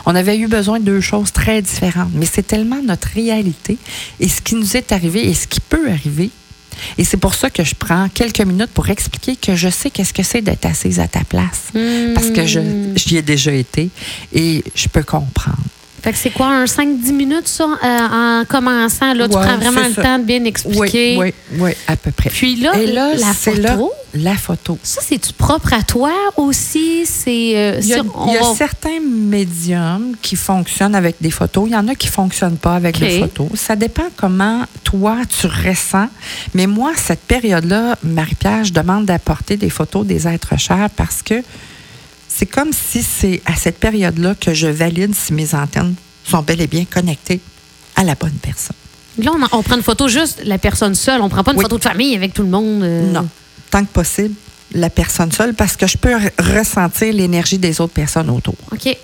on 0.06 0.14
avait 0.16 0.38
eu 0.38 0.48
besoin 0.48 0.80
de 0.80 0.86
deux 0.86 1.02
choses 1.02 1.32
très 1.32 1.62
différentes. 1.62 2.12
Mais 2.14 2.26
c'est 2.26 2.46
tellement 2.46 2.82
notre 2.84 3.08
réalité 3.10 3.78
et 4.20 4.28
ce 4.28 4.42
qui 4.42 4.56
nous 4.56 4.76
est 4.76 4.92
arrivé 4.92 5.30
et 5.30 5.34
ce 5.34 5.48
qui 5.48 5.62
peut 5.62 5.90
arriver. 5.90 6.30
Et 6.98 7.06
c'est 7.06 7.16
pour 7.16 7.36
ça 7.36 7.50
que 7.50 7.64
je 7.64 7.74
prends 7.74 8.10
quelques 8.10 8.42
minutes 8.42 8.72
pour 8.74 8.90
expliquer 8.90 9.38
que 9.38 9.56
je 9.56 9.70
sais 9.70 9.90
qu'est-ce 9.90 10.12
que 10.14 10.24
c'est 10.24 10.42
d'être 10.42 10.66
assise 10.66 11.00
à 11.00 11.08
ta 11.08 11.24
place. 11.24 11.68
Parce 12.14 12.32
que 12.32 12.42
Hmm. 12.42 12.94
j'y 12.98 13.16
ai 13.16 13.22
déjà 13.22 13.54
été 13.54 13.90
et 14.34 14.62
je 14.76 14.90
peux 14.90 15.04
comprendre. 15.04 15.58
Fait 16.06 16.12
que 16.12 16.18
c'est 16.20 16.30
quoi, 16.30 16.46
un 16.50 16.66
5-10 16.66 17.12
minutes, 17.14 17.48
ça, 17.48 17.64
euh, 17.66 18.42
en 18.44 18.46
commençant? 18.46 19.12
Là, 19.16 19.28
tu 19.28 19.32
prends 19.32 19.58
vraiment 19.58 19.82
le 19.88 19.94
ça. 19.94 20.04
temps 20.04 20.20
de 20.20 20.24
bien 20.24 20.44
expliquer. 20.46 21.18
Oui, 21.18 21.34
oui, 21.52 21.60
oui, 21.60 21.72
à 21.88 21.96
peu 21.96 22.12
près. 22.12 22.30
Puis 22.30 22.58
là, 22.58 22.80
Et 22.80 22.86
là, 22.86 23.16
la 23.16 23.34
c'est 23.34 23.56
photo, 23.56 23.92
là 24.14 24.22
la 24.32 24.36
photo. 24.36 24.78
ça, 24.84 25.02
c'est-tu 25.04 25.34
propre 25.34 25.74
à 25.74 25.82
toi 25.82 26.12
aussi? 26.38 27.06
C'est, 27.06 27.54
euh, 27.58 27.80
Il 27.82 27.88
y 27.88 27.94
a, 27.94 27.96
sur- 27.98 28.06
on 28.16 28.28
il 28.28 28.34
y 28.36 28.38
a 28.38 28.42
va- 28.42 28.54
certains 28.56 29.00
médiums 29.02 30.16
qui 30.22 30.36
fonctionnent 30.36 30.94
avec 30.96 31.16
des 31.20 31.32
photos. 31.32 31.66
Il 31.68 31.74
y 31.74 31.76
en 31.76 31.88
a 31.88 31.96
qui 31.96 32.08
ne 32.08 32.12
fonctionnent 32.12 32.58
pas 32.58 32.76
avec 32.76 33.00
des 33.00 33.20
photos. 33.22 33.48
Ça 33.56 33.76
dépend 33.76 34.06
comment 34.16 34.62
toi 34.84 35.18
tu 35.28 35.48
ressens. 35.48 36.08
Mais 36.54 36.68
moi, 36.68 36.92
cette 36.96 37.22
période-là, 37.22 37.96
Marie-Pierre, 38.04 38.64
je 38.64 38.74
demande 38.74 39.06
d'apporter 39.06 39.58
des 39.58 39.70
photos 39.72 40.06
des 40.06 40.28
êtres 40.28 40.58
chers 40.60 40.90
parce 40.96 41.22
que 41.24 41.42
c'est 42.38 42.46
comme 42.46 42.72
si 42.74 43.02
c'est 43.04 43.42
à 43.46 43.56
cette 43.56 43.80
période-là 43.80 44.36
que 44.36 44.54
je 44.54 44.68
valide 44.68 45.14
si 45.16 45.34
mes 45.34 45.54
antennes 45.56 45.96
sont 46.24 46.42
bel 46.42 46.60
et 46.62 46.68
bien 46.68 46.86
connectées 46.86 47.40
à 47.96 48.04
la 48.04 48.16
bonne 48.16 48.34
personne. 48.42 48.76
Là, 49.20 49.32
on, 49.34 49.58
on 49.60 49.64
prend 49.64 49.76
une 49.78 49.84
photo 49.84 50.08
juste 50.10 50.42
la 50.44 50.58
personne 50.58 50.96
seule. 50.96 51.22
On 51.22 51.30
prend 51.30 51.44
pas 51.44 51.52
une 51.52 51.58
Oui. 51.58 51.64
photo 51.64 51.78
de 51.78 51.84
famille 51.84 52.16
avec 52.16 52.34
tout 52.34 52.42
le 52.44 52.50
monde. 52.50 52.84
euh. 52.84 53.12
Non. 53.12 53.28
Tant 53.72 53.86
que 53.86 53.92
possible, 53.92 54.36
la 54.74 54.90
personne 54.90 55.32
seule 55.32 55.54
parce 55.54 55.78
que 55.78 55.88
je 55.88 55.98
peux 55.98 56.10
re- 56.14 56.32
ressentir 56.58 57.14
l'énergie 57.14 57.58
des 57.58 57.80
autres 57.80 57.94
personnes 57.94 58.30
autour. 58.30 58.56
OK. 58.72 58.98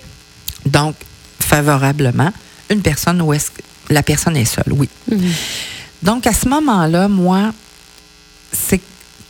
Donc, 0.66 0.94
favorablement, 1.40 2.30
une 2.70 2.82
personne 2.82 3.20
où 3.22 3.32
est-ce 3.32 3.50
que 3.50 3.62
la 3.88 4.02
personne 4.02 4.36
est 4.36 4.44
seule, 4.44 4.72
oui. 4.72 4.88
Mhm. 5.10 5.32
Donc, 6.02 6.26
à 6.26 6.32
ce 6.34 6.48
moment-là, 6.48 7.08
moi, 7.08 7.52
c'est 8.52 8.78
que 8.78 8.84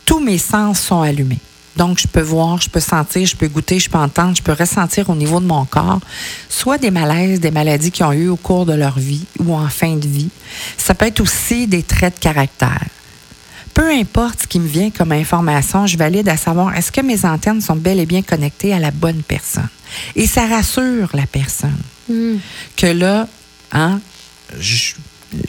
tous 0.05 0.19
mes 0.19 0.37
sens 0.37 0.79
sont 0.81 1.01
allumés. 1.01 1.39
Donc, 1.75 1.99
je 1.99 2.07
peux 2.07 2.21
voir, 2.21 2.61
je 2.61 2.69
peux 2.69 2.79
sentir, 2.79 3.25
je 3.25 3.35
peux 3.35 3.47
goûter, 3.47 3.79
je 3.79 3.89
peux 3.89 3.97
entendre, 3.97 4.35
je 4.35 4.43
peux 4.43 4.53
ressentir 4.53 5.09
au 5.09 5.15
niveau 5.15 5.39
de 5.39 5.45
mon 5.45 5.65
corps, 5.65 5.99
soit 6.49 6.77
des 6.77 6.91
malaises, 6.91 7.39
des 7.39 7.51
maladies 7.51 7.91
qu'ils 7.91 8.05
ont 8.05 8.13
eues 8.13 8.27
au 8.29 8.35
cours 8.35 8.65
de 8.65 8.73
leur 8.73 8.99
vie 8.99 9.25
ou 9.39 9.55
en 9.55 9.67
fin 9.69 9.95
de 9.95 10.07
vie. 10.07 10.29
Ça 10.77 10.93
peut 10.93 11.07
être 11.07 11.21
aussi 11.21 11.67
des 11.67 11.83
traits 11.83 12.15
de 12.15 12.19
caractère. 12.19 12.85
Peu 13.73 13.89
importe 13.89 14.43
ce 14.43 14.47
qui 14.47 14.59
me 14.59 14.67
vient 14.67 14.91
comme 14.91 15.11
information, 15.11 15.87
je 15.87 15.97
valide 15.97 16.29
à 16.29 16.37
savoir 16.37 16.75
est-ce 16.75 16.91
que 16.91 17.01
mes 17.01 17.25
antennes 17.25 17.59
sont 17.59 17.75
bel 17.75 17.99
et 17.99 18.05
bien 18.05 18.21
connectées 18.21 18.71
à 18.71 18.77
la 18.77 18.91
bonne 18.91 19.23
personne. 19.23 19.67
Et 20.15 20.27
ça 20.27 20.45
rassure 20.45 21.09
la 21.13 21.25
personne 21.25 21.77
Hmm. 22.09 22.35
que 22.75 22.87
là, 22.87 23.27
hein, 23.71 24.01
je, 24.59 24.93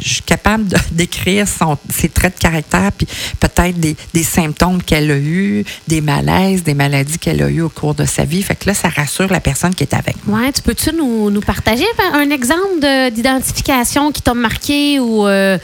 je 0.00 0.08
suis 0.08 0.22
capable 0.22 0.68
de- 0.68 0.76
d'écrire 0.92 1.46
ses 1.90 2.08
traits 2.08 2.36
de 2.36 2.40
caractère, 2.40 2.92
puis 2.92 3.06
peut-être 3.40 3.78
des, 3.78 3.96
symptômes 4.22 4.82
qu'elle 4.82 5.10
a 5.10 5.16
eus, 5.16 5.64
des 5.86 6.00
malaises, 6.00 6.62
des 6.62 6.74
maladies 6.74 7.18
qu'elle 7.18 7.42
a 7.42 7.48
eues 7.48 7.62
au 7.62 7.68
cours 7.68 7.94
de 7.94 8.04
sa 8.04 8.24
vie. 8.24 8.42
Fait 8.42 8.54
que 8.56 8.66
là, 8.66 8.74
ça 8.74 8.88
rassure 8.88 9.30
la 9.30 9.40
personne 9.40 9.74
qui 9.74 9.84
est 9.84 9.94
avec 9.94 10.16
moi. 10.26 10.40
Ouais, 10.40 10.52
tu 10.52 10.62
peux-tu 10.62 10.92
nous, 10.94 11.40
partager 11.40 11.84
un 12.12 12.30
exemple 12.30 12.80
de- 12.80 13.10
d'identification 13.10 14.10
qui 14.12 14.22
t'a 14.22 14.34
marqué 14.34 14.98
ou 15.00 15.26
euh, 15.26 15.58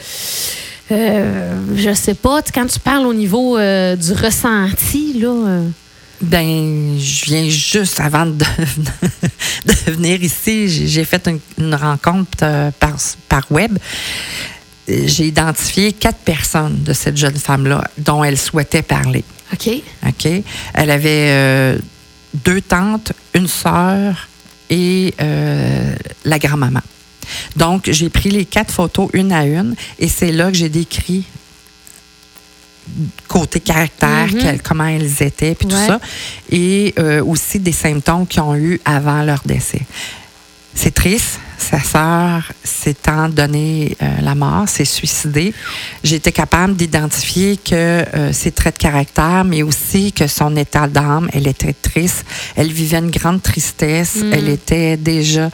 euh, 0.91 1.53
je 1.75 1.93
sais 1.93 2.13
pas, 2.13 2.41
quand 2.53 2.65
tu 2.67 2.79
parles 2.79 3.05
au 3.05 3.13
niveau 3.13 3.57
euh, 3.57 3.95
du 3.95 4.13
ressenti, 4.13 5.13
là. 5.19 5.61
Ben, 6.21 6.99
je 6.99 7.25
viens 7.25 7.49
juste 7.49 7.99
avant 7.99 8.27
de, 8.27 8.33
de 9.65 9.91
venir 9.91 10.21
ici, 10.21 10.87
j'ai 10.87 11.03
fait 11.03 11.27
une, 11.27 11.39
une 11.57 11.75
rencontre 11.75 12.37
euh, 12.43 12.71
par, 12.79 12.95
par 13.27 13.51
web. 13.51 13.77
J'ai 14.87 15.27
identifié 15.27 15.93
quatre 15.93 16.19
personnes 16.19 16.83
de 16.83 16.93
cette 16.93 17.17
jeune 17.17 17.35
femme-là 17.35 17.83
dont 17.97 18.23
elle 18.23 18.37
souhaitait 18.37 18.81
parler. 18.81 19.23
OK. 19.53 19.69
OK? 20.07 20.27
Elle 20.73 20.91
avait 20.91 21.29
euh, 21.29 21.77
deux 22.45 22.61
tantes, 22.61 23.13
une 23.33 23.47
sœur 23.47 24.27
et 24.69 25.13
euh, 25.21 25.95
la 26.25 26.39
grand-maman. 26.39 26.81
Donc, 27.55 27.89
j'ai 27.89 28.09
pris 28.09 28.29
les 28.29 28.45
quatre 28.45 28.73
photos 28.73 29.09
une 29.13 29.31
à 29.31 29.45
une 29.45 29.75
et 29.99 30.07
c'est 30.07 30.31
là 30.31 30.51
que 30.51 30.57
j'ai 30.57 30.69
décrit 30.69 31.25
côté 33.27 33.59
caractère, 33.59 34.27
Mhm. 34.31 34.39
quel- 34.41 34.61
comment 34.61 34.85
elles 34.87 35.21
étaient, 35.23 35.55
puis 35.55 35.67
tout 35.67 35.75
ça. 35.75 35.99
Et 36.51 36.93
euh, 36.99 37.23
aussi 37.23 37.59
des 37.59 37.71
symptômes 37.71 38.27
qu'ils 38.27 38.41
ont 38.41 38.55
eu 38.55 38.79
avant 38.85 39.23
leur 39.23 39.41
décès. 39.45 39.81
C'est 40.73 40.93
triste. 40.93 41.39
Sa 41.57 41.79
sœur 41.79 42.51
s'étant 42.63 43.29
donné 43.29 43.95
euh, 44.01 44.05
la 44.21 44.33
mort, 44.33 44.67
s'est 44.67 44.83
suicidée. 44.85 45.53
J'ai 46.03 46.15
été 46.15 46.31
capable 46.31 46.75
d'identifier 46.75 47.57
que 47.57 47.75
euh, 47.75 48.33
ses 48.33 48.51
traits 48.51 48.77
de 48.77 48.81
caractère, 48.81 49.43
mais 49.45 49.61
aussi 49.61 50.11
que 50.11 50.25
son 50.27 50.55
état 50.55 50.87
d'âme, 50.87 51.29
elle 51.33 51.47
était 51.47 51.73
triste. 51.73 52.25
Elle 52.55 52.71
vivait 52.71 52.97
une 52.97 53.11
grande 53.11 53.43
tristesse. 53.43 54.15
Mm. 54.15 54.33
Elle 54.33 54.49
était 54.49 54.97
déjà. 54.97 55.49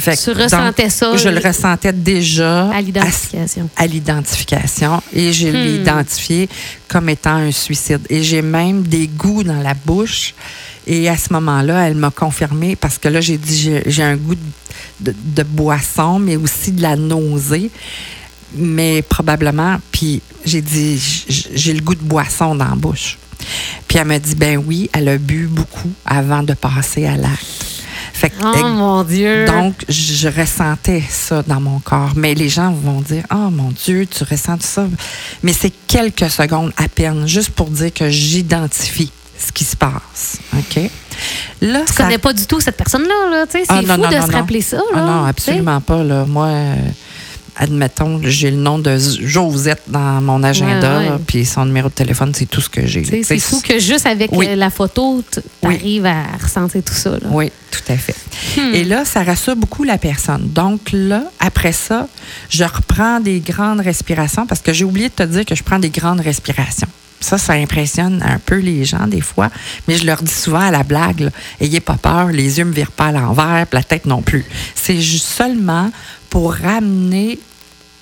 Fait 0.00 0.16
Tu 0.16 0.32
que, 0.34 0.42
ressentais 0.42 0.88
ça, 0.90 1.16
Je 1.16 1.28
le 1.28 1.38
ressentais 1.40 1.92
déjà 1.92 2.70
À 2.70 2.80
l'identification. 2.80 3.68
à 3.76 3.86
l'identification 3.86 5.02
et 5.12 5.32
je 5.32 5.48
l'ai 5.48 5.78
Hmm. 5.78 5.82
identifié 5.82 6.48
comme 6.88 7.08
étant 7.08 7.36
un 7.36 7.52
suicide. 7.52 8.00
Et 8.08 8.22
j'ai 8.22 8.42
même 8.42 8.82
des 8.82 9.06
goûts 9.08 9.42
dans 9.44 9.60
la 9.62 9.74
bouche. 9.74 10.34
Et 10.86 11.08
à 11.08 11.16
ce 11.16 11.32
moment-là, 11.34 11.86
elle 11.86 11.94
m'a 11.94 12.10
confirmé 12.10 12.74
parce 12.76 12.98
que 12.98 13.08
là, 13.08 13.20
j'ai 13.20 13.36
dit 13.38 13.80
j'ai- 13.86 14.02
un 14.02 14.16
goût 14.16 14.34
de, 15.00 15.14
de 15.36 15.42
boisson, 15.42 16.18
mais 16.18 16.36
aussi 16.36 16.72
de 16.72 16.82
la 16.82 16.96
nausée. 16.96 17.70
Mais 18.54 19.02
probablement, 19.02 19.76
puis 19.92 20.20
j'ai 20.44 20.60
dit 20.62 20.98
j'ai 21.28 21.72
le 21.74 21.80
goût 21.82 21.94
de 21.94 22.02
boisson 22.02 22.54
dans 22.56 22.64
la 22.68 22.74
bouche. 22.74 23.16
Puis 23.86 23.98
elle 23.98 24.06
m'a 24.06 24.18
dit 24.18 24.34
ben 24.34 24.56
oui, 24.66 24.90
elle 24.92 25.08
a 25.08 25.18
bu 25.18 25.46
beaucoup 25.46 25.90
avant 26.04 26.42
de 26.42 26.54
passer 26.54 27.06
à 27.06 27.16
l'acte. 27.16 27.66
Oh 28.42 28.68
mon 28.68 29.02
Dieu. 29.04 29.44
donc, 29.46 29.74
je 29.88 30.28
ressentais 30.28 31.02
ça 31.08 31.42
dans 31.46 31.60
mon 31.60 31.78
corps. 31.78 32.12
Mais 32.16 32.34
les 32.34 32.48
gens 32.48 32.72
vont 32.72 33.00
dire 33.00 33.24
Oh 33.32 33.50
mon 33.50 33.70
Dieu, 33.70 34.06
tu 34.06 34.24
ressens 34.24 34.60
ça. 34.60 34.86
Mais 35.42 35.52
c'est 35.52 35.72
quelques 35.86 36.30
secondes 36.30 36.72
à 36.76 36.88
peine, 36.88 37.26
juste 37.26 37.50
pour 37.50 37.66
dire 37.68 37.92
que 37.92 38.08
j'identifie 38.08 39.12
ce 39.38 39.52
qui 39.52 39.64
se 39.64 39.76
passe. 39.76 40.38
OK? 40.56 40.80
Là, 41.62 41.80
tu 41.86 41.94
connais 41.94 42.18
pas 42.18 42.32
du 42.32 42.46
tout 42.46 42.60
cette 42.60 42.76
personne-là, 42.76 43.30
là. 43.30 43.44
C'est 43.48 43.64
Ah, 43.68 43.80
fou 43.80 43.86
non, 43.86 43.96
de 43.96 44.14
non, 44.16 44.26
se 44.26 44.32
rappeler 44.32 44.60
ça, 44.62 44.76
là. 44.76 44.82
Ah 44.94 45.00
non, 45.02 45.24
absolument 45.24 45.80
pas. 45.80 46.02
Là. 46.02 46.24
Moi, 46.26 46.46
euh, 46.46 46.74
admettons, 47.56 48.20
j'ai 48.22 48.50
le 48.50 48.56
nom 48.56 48.78
de 48.78 48.96
Josette 48.98 49.82
dans 49.88 50.20
mon 50.20 50.42
agenda, 50.42 51.18
puis 51.26 51.44
son 51.44 51.64
numéro 51.66 51.88
de 51.88 51.94
téléphone, 51.94 52.32
c'est 52.34 52.46
tout 52.46 52.60
ce 52.60 52.68
que 52.70 52.86
j'ai. 52.86 53.04
C'est 53.22 53.38
fou 53.38 53.60
que 53.60 53.78
juste 53.78 54.06
avec 54.06 54.30
Oui. 54.32 54.46
euh, 54.48 54.56
la 54.56 54.70
photo, 54.70 55.22
tu 55.30 55.40
Oui. 55.62 55.74
arrives 55.76 56.06
à 56.06 56.22
ressentir 56.42 56.82
tout 56.82 56.94
ça. 56.94 57.10
Là. 57.10 57.28
Oui, 57.30 57.50
tout 57.70 57.92
à 57.92 57.96
fait. 57.96 58.14
Hmm. 58.56 58.74
Et 58.74 58.84
là, 58.84 59.04
ça 59.04 59.22
rassure 59.22 59.56
beaucoup 59.56 59.84
la 59.84 59.98
personne. 59.98 60.48
Donc 60.52 60.90
là, 60.92 61.24
après 61.38 61.72
ça, 61.72 62.08
je 62.48 62.64
reprends 62.64 63.20
des 63.20 63.40
grandes 63.40 63.80
respirations 63.80 64.46
parce 64.46 64.60
que 64.60 64.72
j'ai 64.72 64.84
oublié 64.84 65.08
de 65.08 65.14
te 65.14 65.22
dire 65.22 65.44
que 65.44 65.54
je 65.54 65.62
prends 65.62 65.78
des 65.78 65.90
grandes 65.90 66.20
respirations. 66.20 66.88
Ça, 67.20 67.36
ça 67.38 67.52
impressionne 67.52 68.22
un 68.26 68.38
peu 68.38 68.56
les 68.56 68.84
gens 68.84 69.06
des 69.06 69.20
fois, 69.20 69.50
mais 69.86 69.96
je 69.96 70.06
leur 70.06 70.22
dis 70.22 70.32
souvent 70.32 70.60
à 70.60 70.70
la 70.70 70.82
blague, 70.82 71.20
là, 71.20 71.30
ayez 71.60 71.80
pas 71.80 71.96
peur, 72.00 72.28
les 72.28 72.58
yeux 72.58 72.64
me 72.64 72.72
virent 72.72 72.90
pas 72.92 73.06
à 73.08 73.12
l'envers, 73.12 73.66
la 73.72 73.82
tête 73.82 74.06
non 74.06 74.22
plus. 74.22 74.44
C'est 74.74 75.00
juste 75.00 75.26
seulement 75.26 75.90
pour 76.30 76.54
ramener 76.54 77.38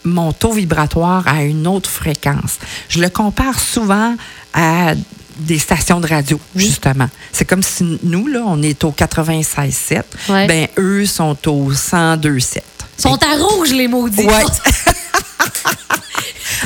mon 0.05 0.33
taux 0.33 0.53
vibratoire 0.53 1.27
à 1.27 1.43
une 1.43 1.67
autre 1.67 1.91
fréquence. 1.91 2.59
Je 2.89 3.01
le 3.01 3.09
compare 3.11 3.59
souvent 3.59 4.15
à 4.55 4.95
des 5.39 5.59
stations 5.59 6.01
de 6.01 6.07
radio, 6.07 6.41
justement. 6.57 7.09
C'est 7.33 7.45
comme 7.45 7.63
si 7.63 7.99
nous, 8.03 8.27
là, 8.29 8.43
on 8.47 8.63
est 8.63 8.83
au 8.85 8.91
96.7, 8.93 10.03
Ouais. 10.29 10.47
ben 10.47 10.69
eux 10.79 11.07
sont 11.07 11.37
au 11.49 11.73
102.7. 11.73 12.59
Ils 12.99 13.03
sont 13.03 13.19
à 13.23 13.37
rouge, 13.37 13.71
les 13.73 13.87
maudits. 13.89 14.27
Ouais. 14.27 14.45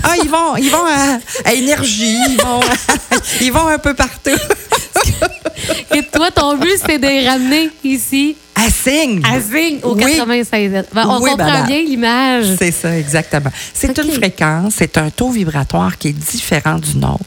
ah, 0.05 0.15
ils 0.23 0.29
vont, 0.31 0.57
ils 0.57 0.71
vont 0.71 0.85
à, 0.85 1.19
à 1.45 1.53
énergie, 1.53 2.19
ils 2.29 2.41
vont, 2.41 2.61
ils 3.41 3.53
vont 3.53 3.69
un 3.69 3.79
peu 3.79 3.95
partout. 3.95 4.31
Et 5.95 6.03
toi, 6.05 6.31
ton 6.31 6.57
but, 6.57 6.79
c'est 6.85 6.99
de 6.99 7.07
les 7.07 7.29
ramener 7.29 7.71
ici, 7.85 8.37
À 8.67 8.71
signe. 8.71 9.23
à 9.25 9.41
Signe, 9.41 9.79
au 9.83 9.95
Oui. 9.95 10.03
96. 10.17 10.85
Ben, 10.93 11.07
on 11.09 11.21
Oui, 11.21 11.31
comprend 11.31 11.47
madame. 11.47 11.67
bien 11.67 11.83
l'image. 11.83 12.45
C'est 12.59 12.71
ça, 12.71 12.97
exactement. 12.97 13.51
C'est 13.75 13.97
une 13.99 14.11
fréquence, 14.13 14.75
c'est 14.79 14.97
un 14.99 15.11
taux 15.11 15.31
vibratoire 15.31 15.97
qui 15.99 16.09
est 16.09 16.13
différent 16.13 16.77
du 16.79 16.97
nôtre. 16.97 17.25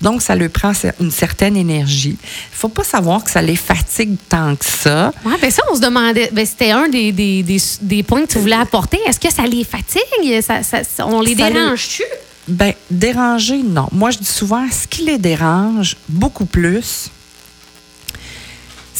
Donc, 0.00 0.22
ça 0.22 0.34
lui 0.34 0.48
prend 0.48 0.72
une 1.00 1.10
certaine 1.10 1.56
énergie. 1.56 2.16
Il 2.22 2.56
faut 2.56 2.68
pas 2.68 2.84
savoir 2.84 3.22
que 3.24 3.30
ça 3.30 3.42
les 3.42 3.56
fatigue 3.56 4.16
tant 4.28 4.54
que 4.56 4.64
ça. 4.64 5.12
Ouais, 5.24 5.34
ben 5.40 5.50
ça, 5.50 5.62
on 5.70 5.74
se 5.76 5.80
demandait. 5.80 6.30
Ben, 6.32 6.46
c'était 6.46 6.70
un 6.70 6.88
des, 6.88 7.12
des, 7.12 7.42
des, 7.42 7.60
des 7.82 8.02
points 8.02 8.22
que 8.26 8.32
tu 8.32 8.38
voulais 8.38 8.56
apporter. 8.56 8.98
Est-ce 9.06 9.20
que 9.20 9.32
ça 9.32 9.42
les 9.44 9.64
fatigue? 9.64 10.40
Ça, 10.42 10.60
on 11.06 11.20
les 11.20 11.36
Ça 11.36 11.48
les- 11.48 11.54
dérange-tu? 11.54 12.02
Ben, 12.48 12.72
déranger, 12.90 13.58
non. 13.62 13.88
Moi, 13.92 14.10
je 14.10 14.18
dis 14.18 14.24
souvent, 14.24 14.64
ce 14.70 14.86
qui 14.86 15.02
les 15.04 15.18
dérange 15.18 15.96
beaucoup 16.08 16.46
plus, 16.46 17.10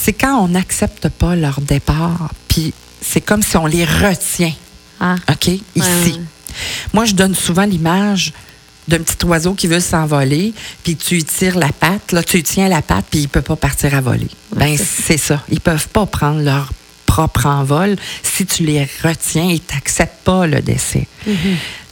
c'est 0.01 0.13
quand 0.13 0.39
on 0.45 0.49
n'accepte 0.49 1.09
pas 1.09 1.35
leur 1.37 1.61
départ, 1.61 2.31
puis 2.49 2.73
c'est 3.01 3.21
comme 3.21 3.43
si 3.43 3.57
on 3.57 3.67
les 3.67 3.85
retient, 3.85 4.53
Ah. 5.01 5.15
OK, 5.31 5.49
ici. 5.49 5.61
Ouais. 5.77 6.21
Moi, 6.93 7.05
je 7.05 7.15
donne 7.15 7.35
souvent 7.35 7.65
l'image 7.65 8.33
d'un 8.89 8.99
petit 8.99 9.25
oiseau 9.27 9.55
qui 9.55 9.67
veut 9.67 9.81
s'envoler, 9.81 10.53
puis 10.83 10.97
tu 10.97 11.15
lui 11.17 11.25
tires 11.25 11.59
la 11.59 11.69
patte, 11.73 12.13
là, 12.13 12.23
tu 12.23 12.39
lui 12.39 12.43
tiens 12.43 12.69
la 12.69 12.81
patte, 12.83 13.05
puis 13.11 13.21
il 13.21 13.29
peut 13.29 13.43
pas 13.43 13.55
partir 13.57 13.95
à 13.95 14.01
voler. 14.01 14.29
Ben, 14.57 14.77
c'est 14.79 15.19
ça. 15.19 15.43
Ils 15.51 15.61
peuvent 15.61 15.89
pas 15.89 16.07
prendre 16.07 16.41
leur 16.43 16.73
propre 17.07 17.47
envol 17.47 17.97
si 18.23 18.47
tu 18.47 18.65
les 18.65 18.89
retiens 19.05 19.51
et 19.51 19.59
t'acceptes 19.59 20.25
pas 20.25 20.47
le 20.47 20.61
décès. 20.61 21.07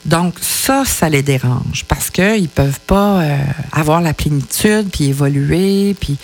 Donc, 0.06 0.34
ça, 0.40 0.84
ça 0.84 1.08
les 1.08 1.22
dérange 1.22 1.84
parce 1.88 2.10
qu'ils 2.10 2.42
ne 2.42 2.46
peuvent 2.46 2.80
pas 2.86 3.20
euh, 3.22 3.38
avoir 3.72 4.00
la 4.00 4.14
plénitude, 4.14 4.88
puis 4.92 5.06
évoluer, 5.06 5.94
puis 5.98 6.16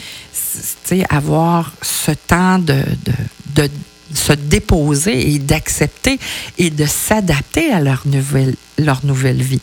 avoir 1.09 1.73
ce 1.83 2.13
temps 2.13 2.59
de, 2.59 2.85
de, 3.05 3.63
de 3.63 3.71
se 4.15 4.33
déposer 4.33 5.33
et 5.35 5.39
d'accepter 5.39 6.19
et 6.59 6.71
de 6.71 6.85
s'adapter 6.87 7.73
à 7.73 7.81
leur 7.81 8.03
nouvelle, 8.07 8.55
leur 8.79 9.05
nouvelle 9.05 9.43
vie. 9.43 9.61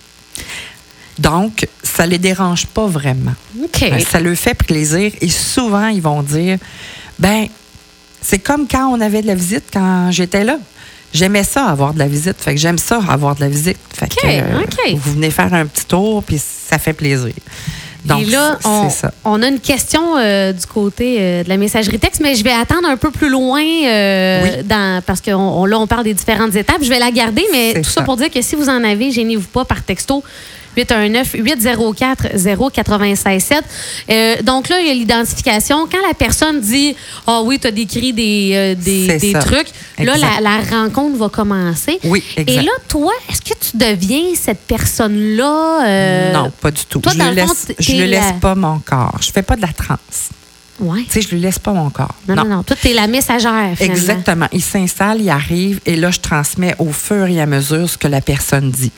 Donc, 1.20 1.68
ça 1.84 2.06
les 2.06 2.18
dérange 2.18 2.66
pas 2.66 2.88
vraiment. 2.88 3.34
OK. 3.62 3.80
Ben, 3.82 4.00
Ça 4.00 4.20
leur 4.20 4.36
fait 4.36 4.54
plaisir 4.54 5.12
et 5.22 5.30
souvent, 5.30 5.88
ils 5.88 6.02
vont 6.02 6.24
dire, 6.24 6.58
ben, 7.20 7.48
c'est 8.22 8.40
comme 8.40 8.68
quand 8.68 8.88
on 8.88 9.00
avait 9.02 9.22
de 9.22 9.28
la 9.28 9.36
visite 9.36 9.66
quand 9.72 10.12
j'étais 10.12 10.44
là. 10.44 10.58
J'aimais 11.14 11.44
ça, 11.44 11.66
avoir 11.66 11.94
de 11.94 12.00
la 12.00 12.08
visite. 12.08 12.36
Fait 12.40 12.54
que 12.54 12.60
j'aime 12.62 12.78
ça, 12.78 13.00
avoir 13.10 13.36
de 13.36 13.42
la 13.42 13.50
visite. 13.50 13.78
Fait 13.94 14.06
OK, 14.06 14.16
que, 14.22 14.28
euh, 14.28 14.62
OK. 14.62 14.96
vous 14.96 15.14
venez 15.14 15.32
faire 15.32 15.54
un 15.54 15.66
petit 15.66 15.86
tour, 15.86 16.24
puis 16.24 16.38
ça 16.40 16.78
fait 16.78 16.94
plaisir. 16.94 17.34
Donc, 18.06 18.22
Et 18.22 18.26
là, 18.28 18.58
on, 18.64 18.90
ça. 18.90 19.12
on 19.26 19.42
a 19.44 19.48
une 19.48 19.60
question 19.60 20.16
euh, 20.18 20.54
du 20.54 20.66
côté 20.66 21.18
euh, 21.20 21.44
de 21.44 21.50
la 21.50 21.58
messagerie 21.58 22.00
texte, 22.00 22.22
mais 22.22 22.34
je 22.36 22.44
vais 22.46 22.52
attendre 22.54 22.88
un 22.88 22.96
peu 22.96 23.12
plus 23.12 23.30
loin 23.30 23.60
Oui. 23.62 24.64
dans, 24.64 25.02
parce 25.06 25.20
que 25.20 25.32
on, 25.32 25.62
on- 25.62 25.66
là, 25.66 25.78
on 25.80 25.88
parle 25.88 26.06
des 26.06 26.14
différentes 26.14 26.56
étapes. 26.56 26.78
Je 26.82 26.88
vais 26.90 27.00
la 27.00 27.12
garder, 27.12 27.44
mais 27.52 27.74
tout 27.74 27.84
ça. 27.84 27.96
ça. 27.96 28.02
pour 28.04 28.16
dire 28.16 28.30
que 28.32 28.42
si 28.42 28.56
vous 28.56 28.70
en 28.70 28.84
avez, 28.86 29.12
gênez-vous 29.12 29.48
pas 29.48 29.66
par 29.66 29.84
texto. 29.84 30.24
819-804-0967. 30.78 33.62
Euh, 34.10 34.42
donc 34.44 34.70
là, 34.70 34.80
il 34.80 34.88
y 34.88 34.92
a 34.92 34.94
l'identification. 34.94 35.88
Quand 35.92 35.98
la 36.08 36.14
personne 36.14 36.62
dit 36.62 36.96
Ah 37.28 37.42
oui, 37.44 37.60
tu 37.60 37.68
as 37.68 37.72
décrit 37.72 38.14
des, 38.14 38.52
euh, 38.54 38.76
des, 38.76 39.18
des 39.18 39.34
trucs, 39.34 39.68
là, 40.00 40.16
la, 40.18 40.40
la 40.42 40.60
rencontre 40.62 41.18
va 41.18 41.30
commencer. 41.30 42.00
Oui, 42.04 42.24
exact. 42.38 42.62
Et 42.62 42.66
là, 42.66 42.72
toi, 42.88 43.12
est-ce 43.30 43.42
que 43.42 43.58
tu 43.60 43.76
deviens 43.78 44.34
cette 44.36 44.62
personne-là? 44.62 45.86
euh, 45.88 46.34
non, 46.34 46.52
pas 46.62 46.72
du 46.72 46.86
tout. 46.86 47.00
toi, 47.00 47.12
je 47.14 47.20
ne 47.22 47.30
le 47.30 47.36
laisse, 47.36 47.68
je 47.80 47.92
le 47.94 48.00
la- 48.00 48.06
laisse 48.08 48.34
pas 48.42 48.56
mon 48.56 48.80
corps. 48.80 49.18
Je 49.22 49.32
fais 49.32 49.44
pas 49.44 49.56
de 49.56 49.62
la 49.62 49.74
transe. 49.74 50.30
Ouais. 50.80 51.04
Tu 51.04 51.12
sais, 51.12 51.22
je 51.22 51.30
lui 51.36 51.40
laisse 51.42 51.60
pas 51.60 51.74
mon 51.74 51.90
corps. 51.90 52.16
Non, 52.28 52.36
non, 52.36 52.46
non. 52.46 52.64
Toi, 52.64 52.76
t'es 52.82 52.94
la 52.94 53.08
messagère, 53.08 53.76
finalement. 53.76 53.94
Exactement. 53.96 54.48
Il 54.52 54.62
s'installe, 54.64 55.22
il 55.22 55.30
arrive, 55.30 55.80
et 55.86 55.96
là, 55.96 56.12
je 56.12 56.20
transmets 56.20 56.76
au 56.80 56.92
fur 56.92 57.26
et 57.28 57.42
à 57.42 57.46
mesure 57.46 57.90
ce 57.90 57.98
que 57.98 58.08
la 58.08 58.22
personne 58.22 58.72
dit. 58.72 58.92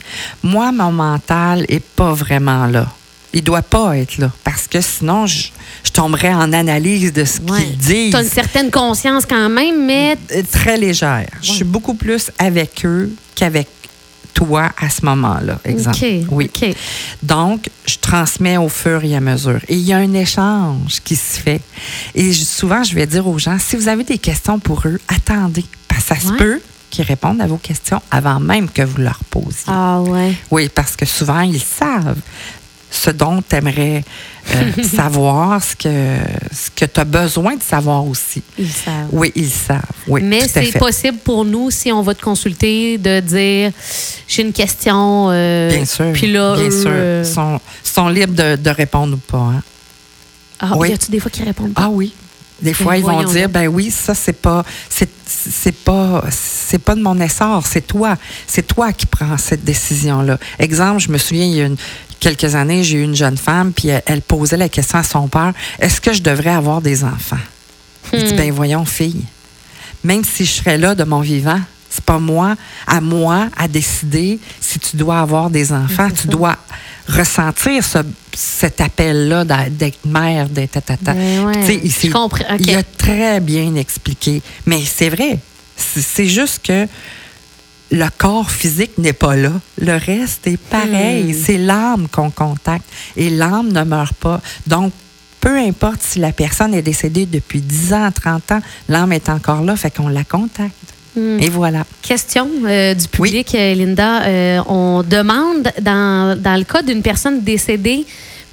Moi, 0.44 0.72
mon 0.72 0.92
mental 0.92 1.66
est 1.70 1.84
pas 1.84 2.14
vraiment 2.14 2.66
là. 2.68 2.88
Il 3.34 3.44
doit 3.44 3.62
pas 3.62 3.98
être 3.98 4.18
là, 4.18 4.30
parce 4.44 4.68
que 4.68 4.82
sinon, 4.82 5.26
je, 5.26 5.48
je 5.86 5.92
tomberais 5.92 6.34
en 6.34 6.52
analyse 6.52 7.14
de 7.14 7.24
ce 7.24 7.40
Ouais. 7.40 7.64
qu'ils 7.64 7.78
disent. 7.78 8.12
Tu 8.12 8.18
as 8.18 8.24
une 8.24 8.28
certaine 8.30 8.70
conscience 8.72 9.26
quand 9.26 9.50
même, 9.50 9.86
mais 9.86 10.18
Euh, 10.36 10.44
Très 10.52 10.76
légère. 10.78 11.30
Je 11.42 11.52
suis 11.52 11.64
beaucoup 11.64 11.94
plus 11.94 12.30
avec 12.38 12.86
eux 12.86 13.10
qu'avec 13.36 13.68
toi 14.34 14.70
à 14.78 14.90
ce 14.90 15.06
moment-là, 15.06 15.60
exemple. 15.66 15.98
OK. 15.98 16.26
Oui. 16.32 16.52
Donc, 17.24 17.70
je 17.86 17.96
transmets 17.98 18.58
au 18.58 18.70
fur 18.70 19.04
et 19.04 19.16
à 19.16 19.20
mesure. 19.22 19.60
Et 19.68 19.76
il 19.76 19.82
y 19.82 19.94
a 19.94 19.98
un 19.98 20.14
échange 20.14 21.00
qui 21.04 21.16
se 21.16 21.40
fait. 21.40 21.62
Et 22.16 22.32
je- 22.32 22.44
souvent, 22.44 22.84
je 22.84 22.96
vais 22.96 23.06
dire 23.08 23.28
aux 23.28 23.38
gens, 23.40 23.58
si 23.60 23.76
vous 23.76 23.88
avez 23.88 24.04
des 24.04 24.18
questions 24.18 24.60
pour 24.60 24.84
eux, 24.86 25.00
attendez. 25.08 25.66
Parce 25.88 26.04
que 26.06 26.16
ça 26.16 26.20
se 26.22 26.32
Ouais. 26.32 26.38
peut 26.38 26.62
qu'ils 26.90 27.06
répondent 27.06 27.42
à 27.42 27.48
vos 27.48 27.58
questions 27.58 28.02
avant 28.12 28.40
même 28.40 28.70
que 28.70 28.82
vous 28.82 28.98
leur 29.02 29.20
posiez. 29.30 29.64
Ah 29.68 30.02
ouais. 30.02 30.34
Oui, 30.52 30.70
parce 30.74 30.96
que 30.96 31.06
souvent, 31.06 31.42
ils 31.42 31.62
savent 31.62 32.18
ce 32.94 33.10
dont 33.10 33.42
tu 33.42 33.56
aimerais 33.56 34.04
savoir, 34.84 35.64
ce 35.64 35.76
que, 35.76 35.90
ce 36.52 36.70
que 36.76 36.86
tu 36.86 37.00
as 37.00 37.06
besoin 37.06 37.56
de 37.56 37.64
savoir 37.64 38.06
aussi. 38.06 38.44
Ils 38.60 38.70
savent. 38.70 39.08
Oui, 39.12 39.32
ils 39.36 39.50
savent. 39.50 39.82
Oui, 40.08 40.22
Mais 40.24 40.48
c'est 40.48 40.78
possible 40.78 41.18
pour 41.20 41.46
nous, 41.46 41.72
si 41.72 41.92
on 41.92 42.02
va 42.02 42.14
te 42.14 42.22
consulter, 42.22 42.98
de 42.98 43.20
dire 43.22 43.72
j'ai 44.28 44.42
une 44.44 44.52
question. 44.54 45.28
euh, 45.32 45.70
Bien 45.70 45.86
sûr. 45.86 46.12
Puis 46.14 46.32
là, 46.32 46.56
bien 46.56 46.70
sûr. 46.70 46.90
euh, 46.92 47.24
Ils 47.26 47.32
sont, 47.34 47.60
sont 47.84 48.10
libres 48.10 48.34
de, 48.36 48.56
de 48.58 48.70
répondre 48.70 49.14
ou 49.16 49.20
pas. 49.32 49.38
hein. 49.38 49.64
ah, 50.60 50.74
oui. 50.76 50.90
y 50.90 50.94
a-tu 50.94 51.12
des 51.12 51.20
fois 51.20 51.32
qui 51.32 51.44
répondent 51.44 51.74
pas? 51.74 51.84
Ah 51.86 51.90
oui. 51.90 52.14
Des 52.62 52.74
fois, 52.76 52.96
ils 52.96 53.04
vont 53.04 53.24
dire, 53.24 53.50
ben 53.50 53.68
oui, 53.68 53.90
ça, 53.90 54.14
c'est 54.14 54.34
pas, 54.40 54.64
c'est 54.88 55.72
pas, 55.84 56.24
c'est 56.30 56.78
pas 56.78 56.94
de 56.94 57.02
mon 57.02 57.20
essor, 57.20 57.66
c'est 57.66 57.82
toi. 57.88 58.16
C'est 58.46 58.68
toi 58.68 58.94
qui 58.94 59.08
prends 59.08 59.36
cette 59.40 59.64
décision-là. 59.64 60.38
Exemple, 60.60 61.00
je 61.00 61.10
me 61.10 61.18
souviens, 61.18 61.46
il 61.46 61.56
y 61.56 61.62
a 61.62 61.66
une- 61.66 61.78
quelques 62.22 62.56
années, 62.56 62.84
j'ai 62.86 63.00
eu 63.00 63.04
une 63.04 63.16
jeune 63.16 63.36
femme, 63.38 63.74
puis 63.74 63.90
elle, 63.90 64.02
elle 64.06 64.22
posait 64.22 64.56
la 64.56 64.70
question 64.70 65.00
à 65.00 65.04
son 65.04 65.28
père, 65.28 65.52
est-ce 65.80 66.00
que 66.00 66.14
je 66.14 66.22
devrais 66.22 66.52
avoir 66.52 66.82
des 66.82 67.04
enfants? 67.04 67.36
Il 68.14 68.24
dit, 68.24 68.34
Hmm. 68.34 68.38
ben 68.38 68.52
voyons, 68.54 68.86
fille, 68.86 69.24
même 70.06 70.24
si 70.24 70.46
je 70.46 70.52
serais 70.52 70.78
là 70.78 70.96
de 70.96 71.04
mon 71.04 71.20
vivant, 71.22 71.60
c'est 71.90 72.04
pas 72.06 72.20
moi, 72.20 72.56
à 72.88 73.02
moi, 73.02 73.48
à 73.58 73.68
décider 73.68 74.40
si 74.62 74.80
tu 74.80 74.96
dois 74.96 75.20
avoir 75.20 75.50
des 75.50 75.74
enfants. 75.74 76.10
Tu 76.10 76.24
ça. 76.24 76.30
dois 76.30 76.56
ressentir 77.10 77.84
ce- 77.84 77.98
cet 78.34 78.80
appel-là 78.80 79.44
d'être 79.70 80.06
mère, 80.06 80.48
d'être 80.48 80.80
tata. 80.86 81.14
Ben 81.14 81.46
ouais, 81.46 81.82
il 82.60 82.76
a 82.76 82.84
très 82.84 83.40
bien 83.42 83.76
expliqué. 83.76 84.42
Mais 84.66 84.80
c'est 84.86 85.10
vrai. 85.10 85.38
C'est 85.76 86.28
juste 86.28 86.62
que 86.66 86.88
le 87.92 88.08
corps 88.18 88.50
physique 88.50 88.98
n'est 88.98 89.14
pas 89.14 89.36
là. 89.36 89.52
Le 89.80 89.98
reste 89.98 90.48
est 90.48 90.58
pareil. 90.58 91.34
Hmm. 91.34 91.34
C'est 91.34 91.58
l'âme 91.58 92.08
qu'on 92.10 92.30
contacte. 92.30 92.86
Et 93.18 93.30
l'âme 93.30 93.72
ne 93.72 93.84
meurt 93.84 94.14
pas. 94.14 94.42
Donc, 94.66 94.94
peu 95.42 95.58
importe 95.58 96.02
si 96.02 96.20
la 96.20 96.32
personne 96.32 96.74
est 96.74 96.82
décédée 96.82 97.26
depuis 97.26 97.62
10 97.62 97.94
ans, 97.94 98.10
30 98.12 98.52
ans, 98.54 98.62
l'âme 98.88 99.12
est 99.12 99.30
encore 99.30 99.62
là, 99.64 99.76
fait 99.76 99.92
qu'on 99.92 100.08
la 100.08 100.24
contacte. 100.24 100.72
Hmm. 101.16 101.40
Et 101.42 101.50
voilà. 101.50 101.84
Question 102.02 102.48
euh, 102.66 102.94
du 102.94 103.08
public, 103.08 103.54
euh, 103.56 103.74
Linda. 103.74 104.24
Euh, 104.24 104.62
on 104.68 105.04
demande, 105.04 105.70
dans, 105.82 106.40
dans 106.40 106.56
le 106.56 106.64
cas 106.64 106.82
d'une 106.82 107.02
personne 107.02 107.42
décédée, 107.42 108.06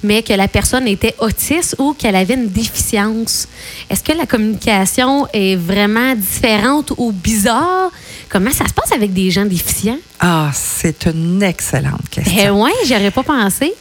mais 0.03 0.23
que 0.23 0.33
la 0.33 0.47
personne 0.47 0.87
était 0.87 1.15
autiste 1.19 1.75
ou 1.79 1.93
qu'elle 1.93 2.15
avait 2.15 2.35
une 2.35 2.47
déficience, 2.49 3.47
est-ce 3.89 4.03
que 4.03 4.13
la 4.17 4.25
communication 4.25 5.27
est 5.33 5.55
vraiment 5.55 6.15
différente 6.15 6.93
ou 6.97 7.11
bizarre? 7.11 7.91
Comment 8.29 8.51
ça 8.51 8.67
se 8.67 8.73
passe 8.73 8.91
avec 8.91 9.11
des 9.13 9.31
gens 9.31 9.45
déficients? 9.45 9.97
Ah, 10.19 10.51
c'est 10.53 11.05
une 11.07 11.41
excellente 11.43 12.07
question. 12.09 12.33
Eh 12.37 12.49
ouais, 12.49 12.71
j'aurais 12.87 13.11
pas 13.11 13.23
pensé. 13.23 13.73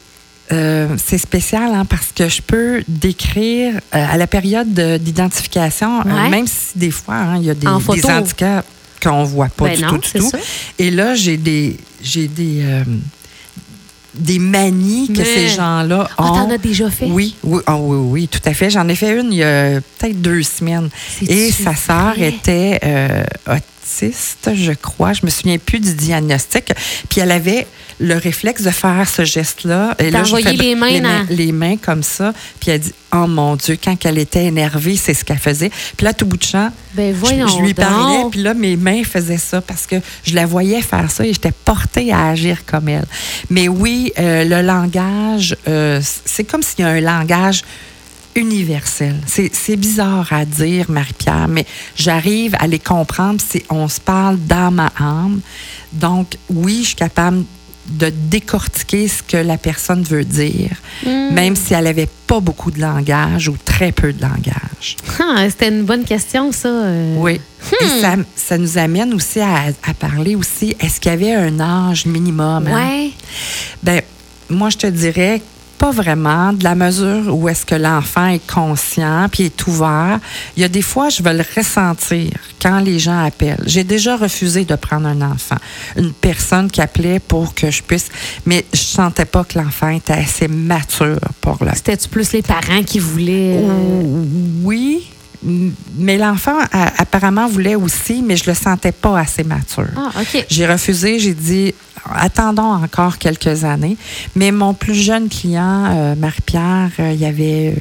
Euh, 0.50 0.96
c'est 0.96 1.18
spécial 1.18 1.74
hein, 1.74 1.85
parce 1.85 2.07
que 2.14 2.26
je 2.28 2.40
peux 2.40 2.83
décrire 2.88 3.74
euh, 3.74 3.81
à 4.11 4.16
la 4.16 4.26
période 4.26 4.72
de- 4.72 4.96
d'identification, 4.96 6.00
euh, 6.00 6.31
même 6.31 6.46
si 6.46 6.76
des 6.78 6.90
fois 6.90 7.16
hein, 7.16 7.37
il 7.37 7.44
y 7.44 7.50
a 7.50 7.54
des, 7.54 7.66
handicaps 7.66 8.66
qu'on 9.02 9.24
voit 9.24 9.48
pas 9.50 9.66
Ben 9.66 9.76
du 9.76 9.83
non, 9.83 9.90
tout, 9.90 9.98
du 9.98 10.09
c'est 10.09 10.18
tout. 10.20 10.31
ça. 10.31 10.38
Et 10.78 10.90
là, 10.90 11.14
j'ai 11.14 11.37
des 11.37 11.76
j'ai 12.02 12.28
des 12.28 12.62
des 14.18 14.38
manies 14.38 15.09
que 15.09 15.18
Mais- 15.18 15.24
ces 15.24 15.48
gens-là 15.48 16.09
Ah, 16.18 16.24
ont. 16.24 16.35
t'en 16.35 16.50
as 16.50 16.59
déjà 16.59 16.90
fait? 16.90 17.07
Oui, 17.07 17.35
oui, 17.44 17.61
ah 17.66 17.76
oui, 17.76 17.96
oui, 17.98 18.28
tout 18.28 18.40
à 18.44 18.52
fait. 18.54 18.70
J'en 18.70 18.88
ai 18.88 18.94
fait 18.94 19.18
une 19.20 19.33
il 19.33 19.38
y 19.38 19.42
a 19.44 19.81
peut-être 19.98 20.20
deux 20.20 20.42
semaines. 20.42 20.88
Et 21.26 21.50
sa 21.52 21.74
sœur 21.74 22.18
était 22.20 22.78
euh, 22.85 23.24
je 24.55 24.72
crois. 24.72 25.12
Je 25.12 25.24
me 25.24 25.31
souviens 25.31 25.59
plus 25.59 25.81
du 25.81 25.94
diagnostic. 25.94 26.72
Puis 27.09 27.20
elle 27.20 27.31
avait 27.31 27.66
le 28.01 28.16
réflexe 28.16 28.62
de 28.62 28.70
faire 28.70 29.09
ce 29.09 29.24
geste-là. 29.24 29.94
Et 29.98 30.11
là, 30.11 30.22
je 30.22 30.35
envoyé 30.35 30.57
les 30.57 30.74
mains 30.74 31.27
les, 31.29 31.53
mains 31.53 31.77
comme 31.77 32.03
ça. 32.03 32.33
Puis 32.61 32.70
elle 32.70 32.81
dit, 32.81 32.94
oh 33.12 33.27
mon 33.27 33.57
Dieu, 33.57 33.77
quand 33.83 33.96
elle 34.05 34.18
était 34.18 34.44
énervée, 34.44 34.96
c'est 34.96 35.14
ce 35.14 35.24
qu'elle 35.24 35.38
faisait. 35.38 35.70
Puis 35.96 36.05
là, 36.05 36.12
tout 36.12 36.27
bout 36.27 36.37
de 36.37 36.44
champ, 36.44 36.70
Ben 36.94 37.14
je, 37.14 37.62
lui 37.62 37.74
parlais, 37.74 38.24
puis 38.31 38.42
là, 38.42 38.55
mes 38.55 38.77
mains 38.77 39.03
faisaient 39.05 39.38
ça 39.38 39.61
parce 39.61 39.87
que 39.87 39.96
je 40.24 40.35
la 40.35 40.46
voyais 40.46 40.81
faire 40.81 41.11
ça 41.11 41.27
et 41.27 41.33
j'étais 41.33 41.53
portée 41.53 42.12
à 42.12 42.29
agir 42.29 42.64
comme 42.64 42.88
elle. 42.88 43.07
Mais 43.51 43.68
oui, 43.68 44.12
euh, 44.18 44.44
le 44.44 44.62
langage, 44.62 45.57
euh, 45.66 46.01
c'est 46.24 46.44
comme 46.44 46.62
s'il 46.62 46.81
y 46.81 46.83
a 46.85 46.90
un 46.90 47.01
langage 47.01 47.62
universel. 48.34 49.16
C'est 49.26 49.76
bizarre 49.76 50.32
à 50.32 50.44
dire, 50.44 50.86
Marie-Pierre, 50.90 51.48
mais 51.48 51.66
j'arrive 51.96 52.54
à 52.58 52.66
les 52.66 52.78
comprendre 52.78 53.40
si 53.40 53.62
on 53.70 53.88
se 53.88 54.00
parle 54.00 54.38
dans 54.46 54.70
ma 54.70 54.92
âme. 54.98 55.40
Donc, 55.92 56.36
oui, 56.50 56.78
je 56.82 56.86
suis 56.88 56.94
capable 56.96 57.44
de 57.88 58.10
décortiquer 58.10 59.08
ce 59.08 59.22
que 59.22 59.38
la 59.38 59.56
personne 59.56 60.02
veut 60.02 60.24
dire, 60.24 60.70
Hmm. 61.06 61.32
même 61.32 61.56
si 61.56 61.72
elle 61.74 61.84
n'avait 61.84 62.08
pas 62.26 62.40
beaucoup 62.40 62.70
de 62.70 62.80
langage 62.80 63.48
ou 63.48 63.56
très 63.64 63.92
peu 63.92 64.12
de 64.12 64.20
langage. 64.20 64.96
Ah, 65.20 65.48
C'était 65.48 65.68
une 65.68 65.84
bonne 65.84 66.04
question, 66.04 66.52
ça. 66.52 66.68
euh. 66.68 67.14
Oui. 67.18 67.40
Et 67.80 68.00
ça, 68.02 68.16
ça 68.36 68.58
nous 68.58 68.76
amène 68.76 69.14
aussi 69.14 69.40
à, 69.40 69.66
à 69.86 69.94
parler 69.94 70.34
aussi, 70.34 70.76
est-ce 70.80 71.00
qu'il 71.00 71.10
y 71.12 71.14
avait 71.14 71.32
un 71.32 71.60
âge 71.60 72.04
minimum? 72.04 72.66
hein? 72.66 72.74
Ouais. 72.74 73.10
Ben, 73.82 74.02
moi, 74.50 74.68
je 74.70 74.76
te 74.76 74.86
dirais 74.86 75.40
pas 75.78 75.90
vraiment, 75.92 76.52
de 76.52 76.64
la 76.64 76.74
mesure 76.74 77.34
où 77.34 77.48
est-ce 77.48 77.64
que 77.64 77.76
l'enfant 77.76 78.26
est 78.26 78.46
conscient 78.46 79.28
puis 79.30 79.44
est 79.44 79.66
ouvert. 79.66 80.18
Il 80.56 80.62
y 80.62 80.64
a 80.64 80.68
des 80.68 80.82
fois, 80.82 81.08
je 81.08 81.22
veux 81.22 81.32
le 81.32 81.44
ressentir 81.56 82.32
quand 82.60 82.80
les 82.80 82.98
gens 82.98 83.24
appellent. 83.24 83.62
J'ai 83.64 83.84
déjà 83.84 84.16
refusé 84.16 84.64
de 84.64 84.74
prendre 84.74 85.06
un 85.06 85.22
enfant, 85.22 85.56
une 85.96 86.12
personne 86.12 86.70
qui 86.70 86.80
appelait 86.80 87.20
pour 87.20 87.54
que 87.54 87.70
je 87.70 87.82
puisse, 87.82 88.08
mais 88.44 88.64
je 88.72 88.78
sentais 88.78 89.24
pas 89.24 89.44
que 89.44 89.58
l'enfant 89.58 89.88
était 89.88 90.14
assez 90.14 90.48
mature 90.48 91.20
pour 91.40 91.58
le 91.60 91.70
C'était-tu 91.74 92.08
plus 92.08 92.32
les 92.32 92.42
parents 92.42 92.82
qui 92.84 92.98
voulaient. 92.98 93.60
euh, 93.62 94.24
oui, 94.64 95.08
mais 95.42 96.18
l'enfant 96.18 96.59
apparemment 96.72 97.48
voulait 97.48 97.77
aussi, 97.77 98.22
mais 98.22 98.37
je 98.37 98.48
le 98.48 98.55
sentais 98.55 98.92
pas 98.92 99.18
assez 99.18 99.44
mature. 99.44 99.87
Ah. 99.96 100.11
J'ai 100.48 100.66
refusé, 100.66 101.18
j'ai 101.18 101.35
dit 101.35 101.74
attendons 102.14 102.72
encore 102.72 103.18
quelques 103.18 103.64
années. 103.64 103.96
Mais 104.35 104.51
mon 104.51 104.74
plus 104.74 104.94
jeune 104.94 105.29
client, 105.29 105.87
euh, 105.90 106.14
Marie-Pierre, 106.14 106.90
euh, 107.01 107.12
il 107.12 107.20
y 107.20 107.27
avait 107.27 107.74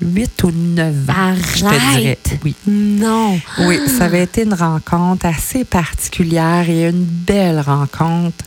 8 0.00 0.44
ou 0.44 0.50
9 0.52 1.10
ans. 1.10 1.34
Je 1.34 1.52
te 1.52 1.58
dirais. 1.58 1.76
Arrête. 1.76 2.30
Oui. 2.44 2.54
Non. 2.66 3.38
Oui, 3.60 3.78
ça 3.86 4.04
avait 4.04 4.24
été 4.24 4.42
une 4.42 4.54
rencontre 4.54 5.26
assez 5.26 5.64
particulière 5.64 6.68
et 6.68 6.88
une 6.88 7.04
belle 7.04 7.60
rencontre 7.60 8.44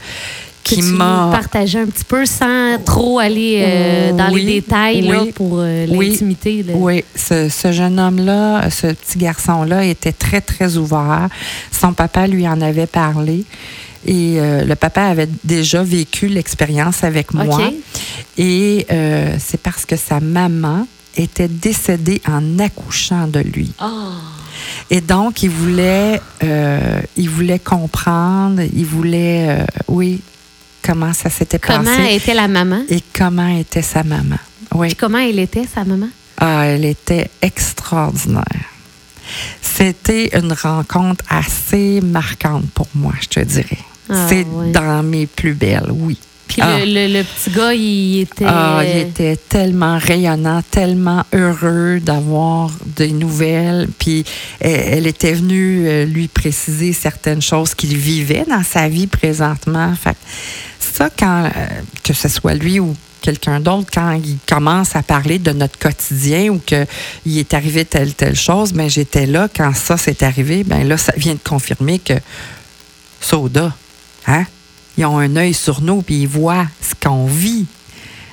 qui 0.65 0.81
m'a. 0.81 1.25
nous 1.25 1.31
partager 1.31 1.79
un 1.79 1.85
petit 1.85 2.03
peu 2.03 2.25
sans 2.25 2.77
trop 2.83 3.19
aller 3.19 3.63
euh, 3.65 4.11
dans 4.13 4.31
Oui, 4.31 4.43
les 4.43 4.53
détails 4.61 5.01
là, 5.01 5.23
pour 5.33 5.59
euh, 5.59 5.85
l'intimité. 5.85 6.65
Oui, 6.73 7.03
ce, 7.15 7.49
ce 7.49 7.71
jeune 7.71 7.99
homme-là, 7.99 8.69
ce 8.69 8.87
petit 8.87 9.17
garçon-là 9.17 9.85
était 9.85 10.11
très, 10.11 10.41
très 10.41 10.77
ouvert. 10.77 11.29
Son 11.71 11.93
papa 11.93 12.27
lui 12.27 12.47
en 12.47 12.59
avait 12.61 12.87
parlé. 12.87 13.45
Et 14.07 14.39
euh, 14.39 14.65
le 14.65 14.75
papa 14.75 15.03
avait 15.03 15.29
déjà 15.43 15.83
vécu 15.83 16.27
l'expérience 16.27 17.03
avec 17.03 17.33
moi. 17.33 17.71
Et 18.37 18.85
c'est 19.39 19.61
parce 19.61 19.85
que 19.85 19.95
sa 19.95 20.19
maman 20.19 20.87
était 21.17 21.47
décédée 21.47 22.21
en 22.27 22.59
accouchant 22.59 23.27
de 23.27 23.39
lui. 23.39 23.71
Ah. 23.79 24.11
Et 24.89 25.01
donc, 25.01 25.43
il 25.43 25.49
voulait, 25.49 26.21
euh, 26.43 27.01
il 27.17 27.29
voulait 27.29 27.59
comprendre, 27.59 28.61
il 28.61 28.85
voulait, 28.85 29.47
euh, 29.49 29.65
oui, 29.87 30.21
comment 30.85 31.13
ça 31.13 31.29
s'était 31.29 31.59
passé. 31.59 31.77
Comment 31.83 32.05
était 32.05 32.33
la 32.33 32.47
maman? 32.47 32.81
Et 32.89 33.01
comment 33.13 33.47
était 33.47 33.81
sa 33.81 34.03
maman. 34.03 34.37
Oui. 34.73 34.87
Puis 34.87 34.95
comment 34.95 35.17
elle 35.17 35.39
était, 35.39 35.65
sa 35.65 35.83
maman? 35.83 36.09
Ah, 36.37 36.65
elle 36.65 36.85
était 36.85 37.29
extraordinaire. 37.41 38.43
C'était 39.61 40.37
une 40.37 40.53
rencontre 40.53 41.23
assez 41.29 42.01
marquante 42.01 42.69
pour 42.73 42.87
moi, 42.93 43.13
je 43.21 43.27
te 43.27 43.39
dirais. 43.39 43.79
Ah, 44.09 44.27
C'est 44.29 44.45
dans 44.71 45.03
mes 45.03 45.25
plus 45.25 45.53
belles, 45.53 45.89
oui. 45.91 46.19
Puis 46.47 46.61
Ah. 46.61 46.79
le, 46.79 46.85
le- 46.85 47.13
le 47.19 47.23
petit 47.23 47.49
gars, 47.49 47.73
il 47.73 48.19
était. 48.21 48.45
Ah, 48.47 48.81
il 48.85 48.97
était 48.99 49.35
tellement 49.35 49.97
rayonnant, 49.97 50.61
tellement 50.69 51.23
heureux 51.33 51.99
d'avoir 51.99 52.71
des 52.85 53.11
nouvelles. 53.11 53.87
Puis 53.99 54.23
elle, 54.59 54.93
elle 54.99 55.07
était 55.07 55.33
venue 55.33 55.87
euh, 55.87 56.05
lui 56.05 56.27
préciser 56.27 56.93
certaines 56.93 57.41
choses 57.41 57.73
qu'il 57.73 57.95
vivait 57.97 58.45
dans 58.49 58.63
sa 58.63 58.87
vie 58.87 59.07
présentement. 59.07 59.93
Fait 59.95 60.11
que 60.13 60.17
ça, 60.79 61.09
quand, 61.17 61.45
euh, 61.45 61.49
que 62.03 62.13
ce 62.13 62.29
soit 62.29 62.53
lui 62.53 62.79
ou 62.79 62.95
quelqu'un 63.21 63.59
d'autre, 63.59 63.89
quand 63.91 64.11
il 64.11 64.37
commence 64.47 64.95
à 64.95 65.01
parler 65.01 65.39
de 65.39 65.51
notre 65.51 65.79
quotidien 65.79 66.49
ou 66.49 66.59
qu'il 66.59 67.37
est 67.39 67.53
arrivé 67.55 67.83
telle, 67.83 68.13
telle 68.13 68.35
chose, 68.35 68.71
ben 68.71 68.87
j'étais 68.87 69.25
là 69.25 69.49
quand 69.53 69.73
ça 69.75 69.97
s'est 69.97 70.23
arrivé. 70.23 70.63
Ben 70.63 70.87
là, 70.87 70.95
ça 70.97 71.11
vient 71.17 71.33
de 71.33 71.39
confirmer 71.43 71.97
que 71.97 72.13
Soda, 73.19 73.73
hein? 74.27 74.45
Ils 74.97 75.05
ont 75.05 75.17
un 75.19 75.35
œil 75.35 75.53
sur 75.53 75.81
nous 75.81 76.01
puis 76.01 76.21
ils 76.21 76.27
voient 76.27 76.65
ce 76.81 76.93
qu'on 77.07 77.25
vit 77.25 77.65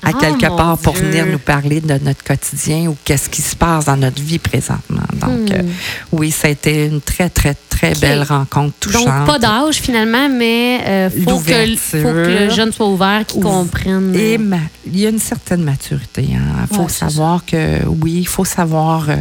à 0.05 0.09
Ah, 0.09 0.13
quelque 0.19 0.47
part 0.57 0.79
pour 0.79 0.95
Dieu. 0.95 1.05
venir 1.05 1.27
nous 1.27 1.39
parler 1.39 1.81
de 1.81 1.97
notre 2.05 2.25
quotidien 2.25 2.89
ou 2.89 2.97
qu'est-ce 3.05 3.29
qui 3.29 3.41
se 3.41 3.55
passe 3.55 3.85
dans 3.85 3.97
notre 3.97 4.21
vie 4.21 4.41
présentement. 4.41 5.03
Donc, 5.15 5.49
Hmm. 5.49 5.53
euh, 5.53 5.63
oui, 6.11 6.33
ça 6.33 6.49
a 6.49 6.51
été 6.51 6.87
une 6.87 7.01
très, 7.01 7.29
très, 7.31 7.55
très 7.69 7.95
belle 7.95 8.25
rencontre 8.25 8.75
touchante. 8.81 9.05
Donc, 9.07 9.27
pas 9.27 9.39
d'âge 9.39 9.77
finalement, 9.77 10.29
mais 10.29 10.81
euh, 10.85 11.09
faut, 11.25 11.39
que, 11.39 11.77
faut 11.77 12.13
le 12.13 12.51
jeune 12.51 12.73
soit 12.73 12.89
ouvert, 12.89 13.25
qu'il 13.27 13.43
comprenne. 13.43 14.13
Et 14.17 14.35
euh, 14.35 14.39
ma- 14.39 14.57
il 14.87 14.99
y 14.99 15.07
a 15.07 15.11
une 15.11 15.21
certaine 15.21 15.63
maturité. 15.63 16.27
Il 16.31 16.39
faut 16.75 16.83
Ouais, 16.83 16.87
c'est 16.89 16.99
savoir 16.99 17.45
que, 17.47 17.85
oui, 17.87 18.15
il 18.23 18.29
faut 18.29 18.45
savoir 18.45 19.09
euh, 19.09 19.15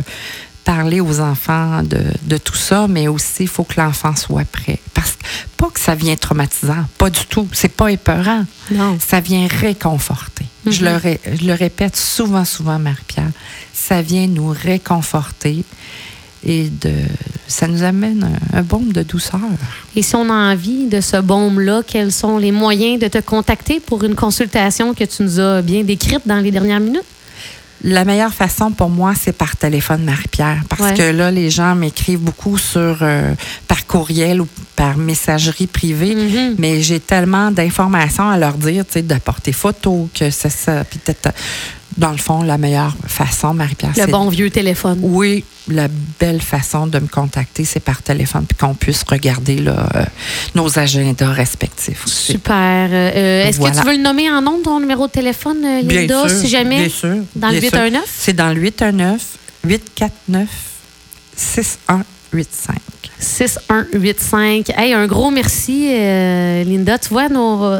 parler 0.63 1.01
aux 1.01 1.19
enfants 1.19 1.81
de, 1.83 1.99
de 2.23 2.37
tout 2.37 2.55
ça, 2.55 2.87
mais 2.87 3.07
aussi 3.07 3.43
il 3.43 3.47
faut 3.47 3.63
que 3.63 3.79
l'enfant 3.79 4.15
soit 4.15 4.45
prêt. 4.45 4.79
Parce 4.93 5.11
que, 5.13 5.23
pas 5.57 5.69
que 5.73 5.79
ça 5.79 5.95
vient 5.95 6.15
traumatisant, 6.15 6.85
pas 6.97 7.09
du 7.09 7.25
tout. 7.27 7.47
C'est 7.51 7.69
pas 7.75 7.91
épeurant. 7.91 8.45
Non. 8.71 8.97
Ça 8.99 9.19
vient 9.19 9.47
réconforter. 9.47 10.45
je, 10.67 10.83
Mhm. 10.85 10.91
le 10.91 10.95
ré- 10.97 11.19
je 11.39 11.45
le 11.47 11.53
répète 11.53 11.95
souvent, 11.97 12.45
souvent, 12.45 12.77
Marie-Pierre. 12.79 13.31
Ça 13.73 14.01
vient 14.01 14.27
nous 14.27 14.49
réconforter 14.49 15.63
et 16.43 16.69
de, 16.69 16.91
ça 17.47 17.67
nous 17.67 17.83
amène 17.83 18.23
un, 18.53 18.59
un 18.59 18.61
baume 18.63 18.91
de 18.93 19.03
douceur. 19.03 19.39
Et 19.95 20.01
si 20.01 20.15
on 20.15 20.29
a 20.29 20.51
envie 20.53 20.87
de 20.87 20.99
ce 21.01 21.17
baume-là, 21.17 21.81
quels 21.85 22.11
sont 22.11 22.37
les 22.37 22.51
moyens 22.51 22.99
de 22.99 23.07
te 23.07 23.19
contacter 23.19 23.79
pour 23.79 24.03
une 24.03 24.15
consultation 24.15 24.93
que 24.93 25.03
tu 25.03 25.21
nous 25.23 25.39
as 25.39 25.61
bien 25.61 25.83
décrite 25.83 26.21
dans 26.27 26.39
les 26.39 26.49
dernières 26.51 26.79
minutes? 26.79 27.03
La 27.83 28.05
meilleure 28.05 28.33
façon 28.33 28.71
pour 28.71 28.89
moi, 28.89 29.13
c'est 29.19 29.31
par 29.35 29.55
téléphone, 29.57 30.03
Marie-Pierre, 30.03 30.61
parce 30.69 30.81
Ouais. 30.81 30.93
que 30.93 31.01
là, 31.01 31.31
les 31.31 31.49
gens 31.49 31.73
m'écrivent 31.73 32.19
beaucoup 32.19 32.57
sur 32.59 32.99
euh, 33.01 33.33
par 33.67 33.87
courriel 33.87 34.39
ou 34.41 34.47
par 34.75 34.97
messagerie 34.97 35.65
privée, 35.67 36.13
Mhm. 36.15 36.55
mais 36.59 36.81
j'ai 36.83 36.99
tellement 36.99 37.49
d'informations 37.49 38.29
à 38.29 38.37
leur 38.37 38.53
dire, 38.53 38.85
tu 38.85 38.93
sais, 38.93 39.01
d'apporter 39.01 39.51
photo, 39.51 40.07
que 40.13 40.29
c'est 40.29 40.51
ça, 40.51 40.83
puis 40.83 40.99
peut-être, 40.99 41.29
dans 41.97 42.11
le 42.11 42.17
fond, 42.17 42.41
la 42.43 42.57
meilleure 42.57 42.95
façon, 43.07 43.53
Marie-Pierre, 43.53 43.91
Le 43.97 44.05
bon 44.11 44.29
vieux 44.29 44.49
téléphone. 44.49 44.99
Oui, 45.01 45.43
la 45.67 45.87
belle 46.19 46.41
façon 46.41 46.87
de 46.87 46.99
me 46.99 47.07
contacter, 47.07 47.65
c'est 47.65 47.79
par 47.79 48.01
téléphone, 48.01 48.45
puis 48.47 48.57
qu'on 48.57 48.73
puisse 48.73 49.03
regarder 49.03 49.57
là, 49.57 49.87
euh, 49.95 50.03
nos 50.55 50.79
agendas 50.79 51.31
respectifs 51.31 52.05
aussi. 52.05 52.33
Super. 52.33 52.55
Euh, 52.91 53.11
euh, 53.15 53.47
Est-ce 53.47 53.57
Voilà. 53.59 53.75
que 53.75 53.81
tu 53.81 53.87
veux 53.87 53.97
le 53.97 54.01
nommer 54.03 54.29
en 54.31 54.41
nom, 54.41 54.59
ton 54.63 54.79
numéro 54.79 55.07
de 55.07 55.11
téléphone, 55.11 55.61
Linda, 55.83 56.27
si 56.29 56.47
jamais? 56.47 56.79
bien 56.79 56.89
sûr, 56.89 57.17
dans 57.35 57.49
le 57.49 57.59
bien 57.59 57.69
sûr. 57.69 57.79
819? 57.79 58.03
C'est 58.07 58.33
dans 58.33 58.49
le 58.53 58.61
819 58.61 59.21
849 59.65 60.47
6185. 62.31 62.77
6185. 63.19 64.69
Hey, 64.77 64.93
un 64.93 65.05
gros 65.05 65.31
merci, 65.31 65.87
euh, 65.91 66.63
Linda. 66.63 66.97
Tu 66.97 67.09
vois, 67.09 67.27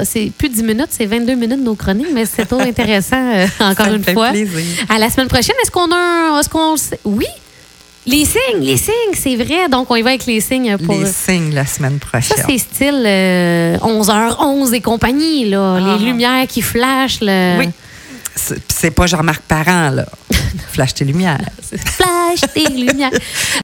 c'est 0.04 0.32
plus 0.38 0.50
de 0.50 0.56
10 0.56 0.64
minutes, 0.64 0.88
c'est 0.92 1.06
22 1.06 1.36
minutes 1.36 1.62
nos 1.64 1.76
chroniques, 1.76 2.12
mais 2.14 2.26
c'est 2.26 2.46
trop 2.46 2.60
intéressant, 2.60 3.16
euh, 3.34 3.48
encore 3.60 3.86
Ça 3.88 3.92
une 3.94 4.04
fait 4.04 4.14
fois. 4.14 4.30
plaisir. 4.32 4.86
À 4.90 5.00
la 5.00 5.10
semaine 5.10 5.28
prochaine, 5.28 5.56
est-ce 5.64 5.72
qu'on 5.72 5.92
a 5.92 5.96
un. 5.96 6.40
Est-ce 6.40 6.50
qu'on? 6.50 6.76
Oui? 7.06 7.26
Les 8.06 8.26
signes, 8.26 8.62
les 8.62 8.78
signes, 8.78 9.14
c'est 9.14 9.36
vrai. 9.36 9.70
Donc, 9.70 9.90
on 9.92 9.96
y 9.96 10.02
va 10.02 10.10
avec 10.10 10.26
les 10.26 10.42
signes 10.42 10.76
pour. 10.78 10.96
Les 11.00 11.06
signes 11.06 11.54
la 11.54 11.66
semaine 11.66 12.00
Ça, 12.02 12.08
prochaine. 12.20 12.46
c'est 12.50 12.58
style 12.58 13.04
euh, 13.06 13.78
11h11 13.78 14.74
et 14.74 14.82
compagnie, 14.82 15.50
là. 15.50 15.78
Ah. 15.80 15.98
Les 15.98 16.06
lumières 16.06 16.48
qui 16.48 16.62
flashent. 16.62 17.20
Oui. 17.22 17.70
C'est 18.36 18.62
c'est 18.72 18.92
pas 18.92 19.06
Jean-Marc 19.08 19.42
Parent, 19.44 19.90
là. 19.92 20.06
Flash 20.72 20.94
tes 20.96 21.06
lumières. 21.06 21.38
Flash 21.62 22.40
tes 22.54 22.66
lumières. 22.74 23.12